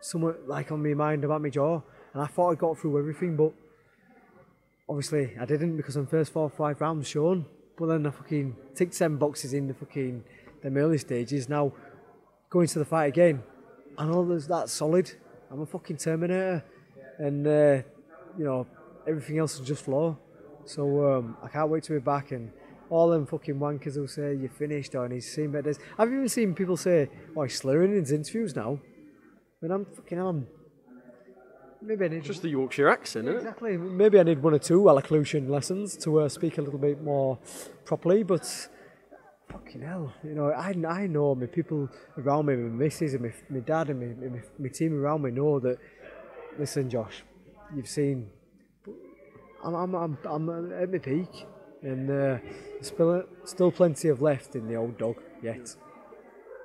somewhat 0.00 0.48
like 0.48 0.72
on 0.72 0.82
my 0.82 0.94
mind 0.94 1.24
about 1.24 1.40
my 1.40 1.50
jaw, 1.50 1.80
and 2.12 2.22
I 2.22 2.26
thought 2.26 2.50
I 2.50 2.54
got 2.56 2.78
through 2.78 2.98
everything, 2.98 3.36
but 3.36 3.52
obviously 4.88 5.36
I 5.40 5.44
didn't 5.44 5.76
because 5.76 5.94
I'm 5.94 6.08
first 6.08 6.32
four 6.32 6.42
or 6.42 6.50
five 6.50 6.80
rounds 6.80 7.06
shown. 7.06 7.46
But 7.78 7.86
then 7.86 8.06
I 8.06 8.10
fucking 8.10 8.56
ticked 8.74 8.94
seven 8.94 9.16
boxes 9.16 9.54
in 9.54 9.66
the 9.66 9.74
fucking 9.74 10.24
them 10.62 10.76
early 10.76 10.98
stages. 10.98 11.48
Now 11.48 11.72
going 12.50 12.68
to 12.68 12.78
the 12.78 12.84
fight 12.84 13.06
again, 13.06 13.42
I 13.98 14.06
know 14.06 14.24
there's 14.24 14.46
that 14.48 14.68
solid. 14.68 15.10
I'm 15.50 15.60
a 15.60 15.66
fucking 15.66 15.98
Terminator, 15.98 16.64
and 17.18 17.46
uh, 17.46 17.82
you 18.38 18.44
know 18.44 18.66
everything 19.06 19.38
else 19.38 19.58
will 19.58 19.66
just 19.66 19.84
flow. 19.84 20.18
So 20.64 21.12
um, 21.12 21.36
I 21.42 21.48
can't 21.48 21.68
wait 21.68 21.82
to 21.84 21.92
be 21.92 21.98
back 21.98 22.30
and 22.30 22.52
all 22.88 23.08
them 23.08 23.26
fucking 23.26 23.54
wankers 23.54 23.96
will 23.96 24.06
say 24.06 24.34
you're 24.34 24.50
finished 24.50 24.94
or 24.94 25.08
he's 25.08 25.30
seen 25.30 25.50
better 25.50 25.62
days. 25.62 25.78
I've 25.98 26.12
even 26.12 26.28
seen 26.28 26.54
people 26.54 26.76
say, 26.76 27.08
"Oh, 27.36 27.42
he's 27.42 27.56
slurring 27.56 27.92
in 27.92 28.00
his 28.00 28.12
interviews 28.12 28.54
now." 28.54 28.78
And 29.62 29.72
I'm 29.72 29.84
fucking 29.84 30.18
I'm 30.18 30.46
maybe 31.82 32.04
I 32.04 32.08
need 32.08 32.24
just 32.24 32.42
the 32.42 32.48
Yorkshire 32.48 32.88
accent, 32.88 33.28
isn't 33.28 33.38
exactly. 33.38 33.76
Maybe 33.76 34.18
I 34.18 34.22
need 34.22 34.42
one 34.42 34.54
or 34.54 34.58
two 34.58 34.88
elocution 34.88 35.48
lessons 35.48 35.96
to 35.98 36.20
uh, 36.20 36.28
speak 36.28 36.58
a 36.58 36.62
little 36.62 36.78
bit 36.78 37.02
more 37.02 37.38
properly. 37.84 38.22
But 38.22 38.68
fucking 39.50 39.82
hell, 39.82 40.12
you 40.22 40.34
know, 40.34 40.50
I, 40.50 40.74
I 40.88 41.06
know 41.06 41.34
my 41.34 41.46
people 41.46 41.88
around 42.18 42.46
me, 42.46 42.56
my 42.56 42.84
missus 42.84 43.14
and 43.14 43.22
my, 43.22 43.32
my 43.50 43.60
dad 43.60 43.90
and 43.90 44.00
my, 44.00 44.28
my, 44.28 44.42
my 44.58 44.68
team 44.68 44.98
around 44.98 45.22
me 45.22 45.30
know 45.30 45.58
that. 45.60 45.78
Listen, 46.58 46.90
Josh, 46.90 47.24
you've 47.74 47.88
seen. 47.88 48.28
I'm 49.64 49.74
I'm 49.74 49.94
I'm, 49.94 50.18
I'm 50.26 50.72
at 50.72 50.92
my 50.92 50.98
peak, 50.98 51.46
and 51.82 52.10
uh, 52.10 52.38
still 52.82 53.24
still 53.44 53.72
plenty 53.72 54.08
of 54.08 54.20
left 54.20 54.54
in 54.54 54.68
the 54.68 54.76
old 54.76 54.98
dog 54.98 55.16
yet. 55.42 55.74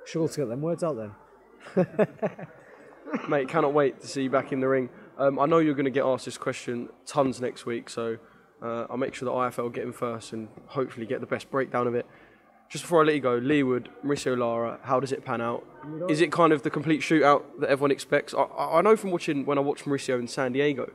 Struggle 0.04 0.28
to 0.28 0.40
get 0.40 0.48
them 0.48 0.60
words 0.60 0.84
out 0.84 0.96
then. 0.96 1.86
Mate, 3.28 3.48
cannot 3.48 3.72
wait 3.72 4.00
to 4.00 4.06
see 4.06 4.24
you 4.24 4.30
back 4.30 4.52
in 4.52 4.60
the 4.60 4.68
ring. 4.68 4.90
Um, 5.18 5.38
I 5.38 5.46
know 5.46 5.58
you're 5.58 5.74
going 5.74 5.84
to 5.84 5.90
get 5.90 6.04
asked 6.04 6.24
this 6.24 6.38
question 6.38 6.88
tons 7.04 7.40
next 7.40 7.66
week, 7.66 7.90
so 7.90 8.18
uh, 8.62 8.86
I'll 8.88 8.96
make 8.96 9.14
sure 9.14 9.26
that 9.26 9.32
IFL 9.32 9.72
get 9.72 9.84
in 9.84 9.92
first 9.92 10.32
and 10.32 10.48
hopefully 10.66 11.06
get 11.06 11.20
the 11.20 11.26
best 11.26 11.50
breakdown 11.50 11.86
of 11.86 11.94
it. 11.94 12.06
Just 12.68 12.84
before 12.84 13.02
I 13.02 13.06
let 13.06 13.14
you 13.14 13.20
go, 13.20 13.34
Leigh 13.36 13.62
Wood, 13.62 13.88
Mauricio 14.04 14.36
Lara, 14.36 14.78
how 14.82 15.00
does 15.00 15.10
it 15.10 15.24
pan 15.24 15.40
out? 15.40 15.64
Is 16.08 16.20
it 16.20 16.30
kind 16.30 16.52
of 16.52 16.62
the 16.62 16.70
complete 16.70 17.00
shootout 17.00 17.42
that 17.60 17.70
everyone 17.70 17.90
expects? 17.90 18.34
I, 18.34 18.42
I 18.42 18.80
know 18.82 18.94
from 18.94 19.10
watching 19.10 19.46
when 19.46 19.58
I 19.58 19.62
watched 19.62 19.86
Mauricio 19.86 20.20
in 20.20 20.28
San 20.28 20.52
Diego, 20.52 20.92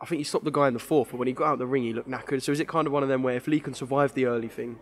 I 0.00 0.06
think 0.06 0.18
he 0.18 0.24
stopped 0.24 0.44
the 0.44 0.50
guy 0.50 0.68
in 0.68 0.74
the 0.74 0.80
fourth, 0.80 1.10
but 1.10 1.18
when 1.18 1.26
he 1.26 1.34
got 1.34 1.46
out 1.46 1.58
the 1.58 1.66
ring, 1.66 1.82
he 1.82 1.92
looked 1.92 2.08
knackered. 2.08 2.42
So 2.42 2.52
is 2.52 2.60
it 2.60 2.68
kind 2.68 2.86
of 2.86 2.92
one 2.92 3.02
of 3.02 3.08
them 3.08 3.22
where 3.22 3.34
if 3.34 3.46
Leigh 3.48 3.60
can 3.60 3.74
survive 3.74 4.14
the 4.14 4.26
early 4.26 4.48
thing, 4.48 4.78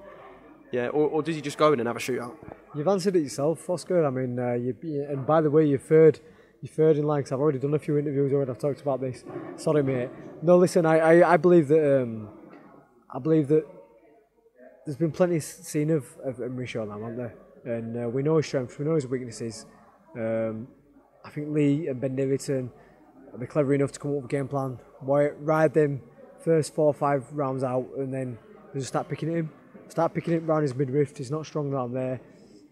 yeah, 0.71 0.89
or, 0.89 1.09
or 1.09 1.23
does 1.23 1.35
he 1.35 1.41
just 1.41 1.57
go 1.57 1.73
in 1.73 1.81
and 1.81 1.87
have 1.87 1.97
a 1.97 2.01
shootout? 2.01 2.35
You've 2.75 2.89
answered 2.89 3.17
it 3.17 3.21
yourself, 3.21 3.69
Oscar. 3.71 4.05
I 4.05 4.11
mean, 4.11 4.39
uh, 4.39 4.55
you, 4.55 4.77
and 5.09 5.25
by 5.27 5.41
the 5.41 5.51
way, 5.51 5.65
your 5.65 5.79
third, 5.79 6.21
your 6.65 6.73
third 6.73 6.97
in 6.97 7.05
line, 7.05 7.21
because 7.21 7.33
I've 7.33 7.41
already 7.41 7.59
done 7.59 7.75
a 7.75 7.79
few 7.79 7.99
interviews 7.99 8.33
already. 8.33 8.51
I've 8.51 8.59
talked 8.59 8.81
about 8.81 8.99
this. 8.99 9.23
Sorry, 9.57 9.83
mate. 9.83 10.09
No, 10.41 10.57
listen, 10.57 10.87
I, 10.87 10.99
I, 10.99 11.35
I 11.35 11.37
believe 11.37 11.69
that, 11.69 12.03
um, 12.03 12.31
I 13.11 13.19
believe 13.19 13.49
that 13.49 13.67
there's 14.87 14.97
been 14.97 15.13
plenty 15.13 15.41
seen 15.41 15.91
of, 15.91 16.07
of 16.25 16.37
Mauricio 16.37 16.89
Lara, 16.89 17.03
haven't 17.03 17.17
there? 17.19 17.35
And 17.67 18.05
uh, 18.05 18.09
we 18.09 18.23
know 18.23 18.39
his 18.39 18.47
strengths, 18.47 18.79
we 18.79 18.87
know 18.87 18.95
his 18.95 19.07
weaknesses. 19.07 19.67
Um, 20.17 20.67
I 21.23 21.29
think 21.29 21.49
Leigh 21.51 21.89
and 21.89 22.01
Ben 22.01 22.17
Davison 22.17 22.71
will 23.31 23.41
be 23.41 23.47
clever 23.47 23.75
enough 23.75 23.93
to 23.93 24.01
come 24.01 24.13
up 24.13 24.17
with 24.23 24.25
a 24.25 24.29
game 24.29 24.49
plan, 24.49 24.79
ride 25.03 25.75
them 25.75 26.01
first 26.43 26.75
four 26.75 26.87
or 26.87 26.95
five 26.95 27.31
rounds 27.33 27.63
out, 27.63 27.87
and 27.99 28.13
then 28.13 28.39
just 28.75 28.89
start 28.89 29.07
picking 29.07 29.29
at 29.29 29.37
him. 29.37 29.51
Start 29.89 30.15
picking 30.15 30.33
it 30.33 30.43
around 30.45 30.63
his 30.63 30.75
midriff. 30.75 31.15
He's 31.15 31.31
not 31.31 31.45
strong 31.45 31.71
down 31.71 31.93
there, 31.93 32.21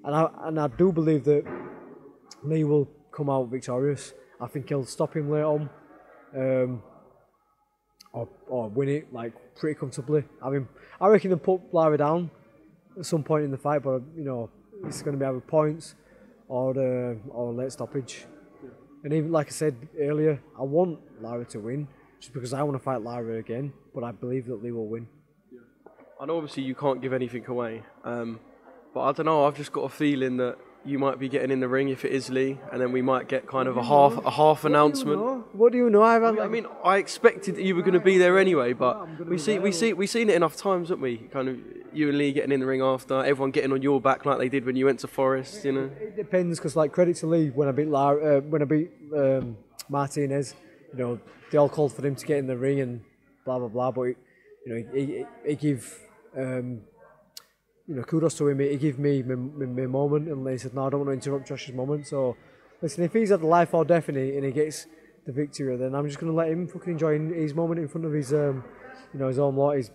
and 0.02 0.14
I 0.14 0.30
and 0.44 0.58
I 0.58 0.68
do 0.68 0.92
believe 0.92 1.24
that 1.24 1.44
Leigh 2.42 2.64
will 2.64 2.88
come 3.12 3.30
out 3.30 3.48
victorious. 3.50 4.12
I 4.40 4.46
think 4.46 4.68
he'll 4.68 4.84
stop 4.84 5.14
him 5.14 5.30
later 5.30 5.46
on. 5.46 5.70
Um, 6.36 6.82
or, 8.12 8.28
or 8.48 8.68
win 8.68 8.88
it 8.88 9.12
like 9.12 9.32
pretty 9.56 9.78
comfortably. 9.78 10.24
I 10.42 10.50
mean, 10.50 10.68
I 11.00 11.08
reckon 11.08 11.30
they'll 11.30 11.38
put 11.38 11.62
Lara 11.72 11.96
down 11.96 12.30
at 12.98 13.06
some 13.06 13.22
point 13.22 13.44
in 13.44 13.50
the 13.50 13.58
fight, 13.58 13.82
but 13.82 14.02
you 14.16 14.24
know, 14.24 14.50
it's 14.84 15.02
going 15.02 15.18
to 15.18 15.18
be 15.18 15.26
either 15.26 15.40
points 15.40 15.94
or 16.48 16.70
uh, 16.70 17.14
or 17.30 17.52
a 17.52 17.54
late 17.54 17.72
stoppage. 17.72 18.26
And 19.04 19.12
even 19.12 19.32
like 19.32 19.48
I 19.48 19.50
said 19.50 19.76
earlier, 19.98 20.40
I 20.58 20.62
want 20.62 21.00
Lara 21.20 21.44
to 21.46 21.58
win 21.58 21.88
just 22.20 22.32
because 22.32 22.52
I 22.52 22.62
want 22.62 22.76
to 22.76 22.84
fight 22.84 23.02
Lara 23.02 23.38
again, 23.38 23.72
but 23.94 24.04
I 24.04 24.12
believe 24.12 24.46
that 24.46 24.62
Leigh 24.62 24.70
will 24.72 24.86
win. 24.86 25.08
I 26.20 26.26
know 26.26 26.36
obviously 26.36 26.62
you 26.62 26.76
can't 26.76 27.02
give 27.02 27.12
anything 27.12 27.44
away, 27.46 27.82
um, 28.04 28.38
but 28.94 29.00
I 29.00 29.12
don't 29.12 29.26
know. 29.26 29.44
I've 29.44 29.56
just 29.56 29.72
got 29.72 29.82
a 29.82 29.88
feeling 29.88 30.36
that 30.36 30.56
you 30.84 30.98
might 30.98 31.18
be 31.18 31.28
getting 31.28 31.50
in 31.50 31.60
the 31.60 31.68
ring 31.68 31.88
if 31.88 32.04
it 32.04 32.12
is 32.12 32.28
Leigh, 32.30 32.58
and 32.72 32.80
then 32.80 32.92
we 32.92 33.02
might 33.02 33.28
get 33.28 33.46
kind 33.46 33.68
of 33.68 33.76
a 33.76 33.82
half 33.82 34.24
a 34.24 34.30
half 34.30 34.64
announcement. 34.64 35.18
Do 35.18 35.44
what 35.52 35.72
do 35.72 35.78
you 35.78 35.90
know? 35.90 36.02
I've 36.02 36.22
I 36.38 36.48
mean, 36.48 36.66
I 36.82 36.96
expected 36.98 37.56
that 37.56 37.62
you 37.62 37.76
were 37.76 37.82
going 37.82 37.94
to 37.94 38.00
be 38.00 38.18
there 38.18 38.38
anyway, 38.38 38.72
but 38.72 39.26
we 39.28 39.38
see 39.38 39.58
we 39.58 39.72
see 39.72 39.92
we've 39.92 40.10
seen 40.10 40.28
it 40.28 40.34
enough 40.34 40.56
times, 40.56 40.88
haven't 40.88 41.02
we? 41.02 41.18
Kind 41.18 41.48
of, 41.48 41.58
you 41.92 42.08
and 42.08 42.18
Leigh 42.18 42.32
getting 42.32 42.52
in 42.52 42.60
the 42.60 42.66
ring 42.66 42.82
after, 42.82 43.24
everyone 43.24 43.50
getting 43.50 43.72
on 43.72 43.82
your 43.82 44.00
back 44.00 44.24
like 44.24 44.38
they 44.38 44.48
did 44.48 44.64
when 44.64 44.76
you 44.76 44.86
went 44.86 45.00
to 45.00 45.06
Forest, 45.06 45.64
you 45.64 45.72
know? 45.72 45.90
It 46.00 46.16
depends 46.16 46.58
because, 46.58 46.74
like, 46.74 46.92
credit 46.92 47.16
to 47.16 47.26
Leigh 47.26 47.50
when 47.50 47.68
I 47.68 47.72
beat 47.72 47.88
Lara, 47.88 48.38
uh, 48.38 48.40
when 48.40 48.62
I 48.62 48.64
beat 48.64 48.90
um, 49.16 49.56
Martinez, 49.88 50.54
you 50.92 50.98
know, 50.98 51.20
they 51.50 51.58
all 51.58 51.68
called 51.68 51.92
for 51.92 52.06
him 52.06 52.14
to 52.14 52.26
get 52.26 52.38
in 52.38 52.46
the 52.46 52.56
ring 52.56 52.80
and 52.80 53.02
blah 53.44 53.58
blah 53.58 53.68
blah. 53.68 53.90
But 53.90 54.02
you 54.02 54.16
know, 54.66 54.92
he, 54.94 55.04
he, 55.04 55.24
he 55.46 55.54
give 55.54 55.98
um, 56.36 56.82
you 57.86 57.94
know 57.94 58.02
kudos 58.02 58.34
to 58.38 58.48
him. 58.48 58.58
He 58.60 58.76
gave 58.76 58.98
me 58.98 59.22
my, 59.22 59.34
my, 59.34 59.66
my 59.66 59.86
moment, 59.86 60.28
and 60.28 60.48
he 60.48 60.58
said, 60.58 60.74
"No, 60.74 60.86
I 60.86 60.90
don't 60.90 61.04
want 61.04 61.08
to 61.08 61.14
interrupt 61.14 61.48
Josh's 61.48 61.74
moment." 61.74 62.06
So, 62.06 62.36
listen, 62.80 63.04
if 63.04 63.12
he's 63.12 63.32
at 63.32 63.40
the 63.40 63.46
life 63.46 63.74
or 63.74 63.84
death 63.84 64.08
and 64.08 64.18
he, 64.18 64.36
and 64.36 64.44
he 64.44 64.52
gets 64.52 64.86
the 65.26 65.32
victory, 65.32 65.76
then 65.76 65.94
I'm 65.94 66.06
just 66.06 66.18
going 66.18 66.32
to 66.32 66.36
let 66.36 66.48
him 66.48 66.66
fucking 66.66 66.92
enjoy 66.92 67.18
his 67.18 67.54
moment 67.54 67.80
in 67.80 67.88
front 67.88 68.06
of 68.06 68.12
his, 68.12 68.32
um, 68.32 68.64
you 69.12 69.20
know, 69.20 69.28
his 69.28 69.38
own 69.38 69.56
lot. 69.56 69.76
He's, 69.76 69.90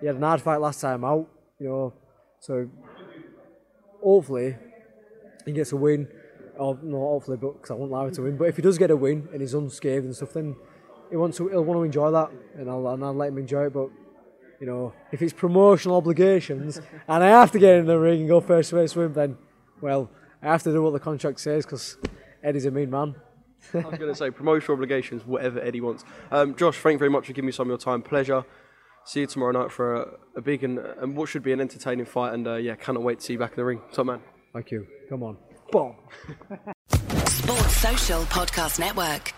he 0.00 0.06
had 0.06 0.16
an 0.16 0.22
hard 0.22 0.40
fight 0.40 0.60
last 0.60 0.80
time 0.80 1.04
out, 1.04 1.28
you 1.58 1.68
know, 1.68 1.92
so 2.40 2.68
hopefully 4.02 4.56
he 5.44 5.52
gets 5.52 5.72
a 5.72 5.76
win. 5.76 6.08
Or 6.58 6.78
no, 6.82 6.98
hopefully, 6.98 7.38
but 7.38 7.54
because 7.54 7.70
I 7.70 7.74
want 7.74 7.90
Lara 7.90 8.10
to 8.10 8.22
win. 8.22 8.36
But 8.36 8.44
if 8.44 8.56
he 8.56 8.62
does 8.62 8.76
get 8.76 8.90
a 8.90 8.96
win 8.96 9.26
and 9.32 9.40
he's 9.40 9.54
unscathed 9.54 10.04
and 10.04 10.14
stuff, 10.14 10.34
then 10.34 10.54
he 11.08 11.16
wants 11.16 11.38
to, 11.38 11.48
he'll 11.48 11.64
want 11.64 11.78
to 11.78 11.84
enjoy 11.84 12.10
that, 12.10 12.30
and 12.56 12.68
I'll, 12.68 12.86
and 12.88 13.02
I'll 13.02 13.14
let 13.14 13.28
him 13.28 13.38
enjoy 13.38 13.66
it. 13.66 13.72
But 13.72 13.88
you 14.62 14.68
know, 14.68 14.92
if 15.10 15.20
it's 15.20 15.32
promotional 15.32 15.96
obligations 15.96 16.80
and 17.08 17.24
I 17.24 17.30
have 17.30 17.50
to 17.50 17.58
get 17.58 17.78
in 17.78 17.86
the 17.86 17.98
ring 17.98 18.20
and 18.20 18.28
go 18.28 18.40
first 18.40 18.70
to 18.70 18.86
swim, 18.86 19.12
then 19.12 19.36
well, 19.80 20.08
I 20.40 20.46
have 20.46 20.62
to 20.62 20.72
do 20.72 20.80
what 20.80 20.92
the 20.92 21.00
contract 21.00 21.40
says 21.40 21.66
because 21.66 21.96
Eddie's 22.44 22.64
a 22.64 22.70
mean 22.70 22.88
man. 22.88 23.16
I 23.74 23.78
was 23.78 23.98
going 23.98 24.12
to 24.12 24.14
say 24.14 24.30
promotional 24.30 24.76
obligations, 24.76 25.26
whatever 25.26 25.60
Eddie 25.60 25.80
wants. 25.80 26.04
Um, 26.30 26.54
Josh, 26.54 26.78
thank 26.78 26.94
you 26.94 26.98
very 27.00 27.10
much 27.10 27.26
for 27.26 27.32
giving 27.32 27.46
me 27.46 27.52
some 27.52 27.66
of 27.66 27.70
your 27.70 27.78
time. 27.78 28.02
Pleasure. 28.02 28.44
See 29.04 29.20
you 29.20 29.26
tomorrow 29.26 29.50
night 29.50 29.72
for 29.72 29.96
a, 29.96 30.08
a 30.36 30.40
big 30.40 30.62
and, 30.62 30.78
and, 30.78 31.16
what 31.16 31.28
should 31.28 31.42
be 31.42 31.52
an 31.52 31.60
entertaining 31.60 32.06
fight. 32.06 32.32
And 32.32 32.46
uh, 32.46 32.54
yeah, 32.54 32.76
cannot 32.76 33.02
wait 33.02 33.18
to 33.18 33.24
see 33.24 33.32
you 33.32 33.40
back 33.40 33.50
in 33.50 33.56
the 33.56 33.64
ring. 33.64 33.80
Top 33.92 34.06
man. 34.06 34.20
Thank 34.52 34.70
you. 34.70 34.86
Come 35.08 35.24
on. 35.24 35.38
Boom. 35.72 35.96
Sports 37.26 37.76
Social 37.78 38.22
Podcast 38.26 38.78
Network. 38.78 39.34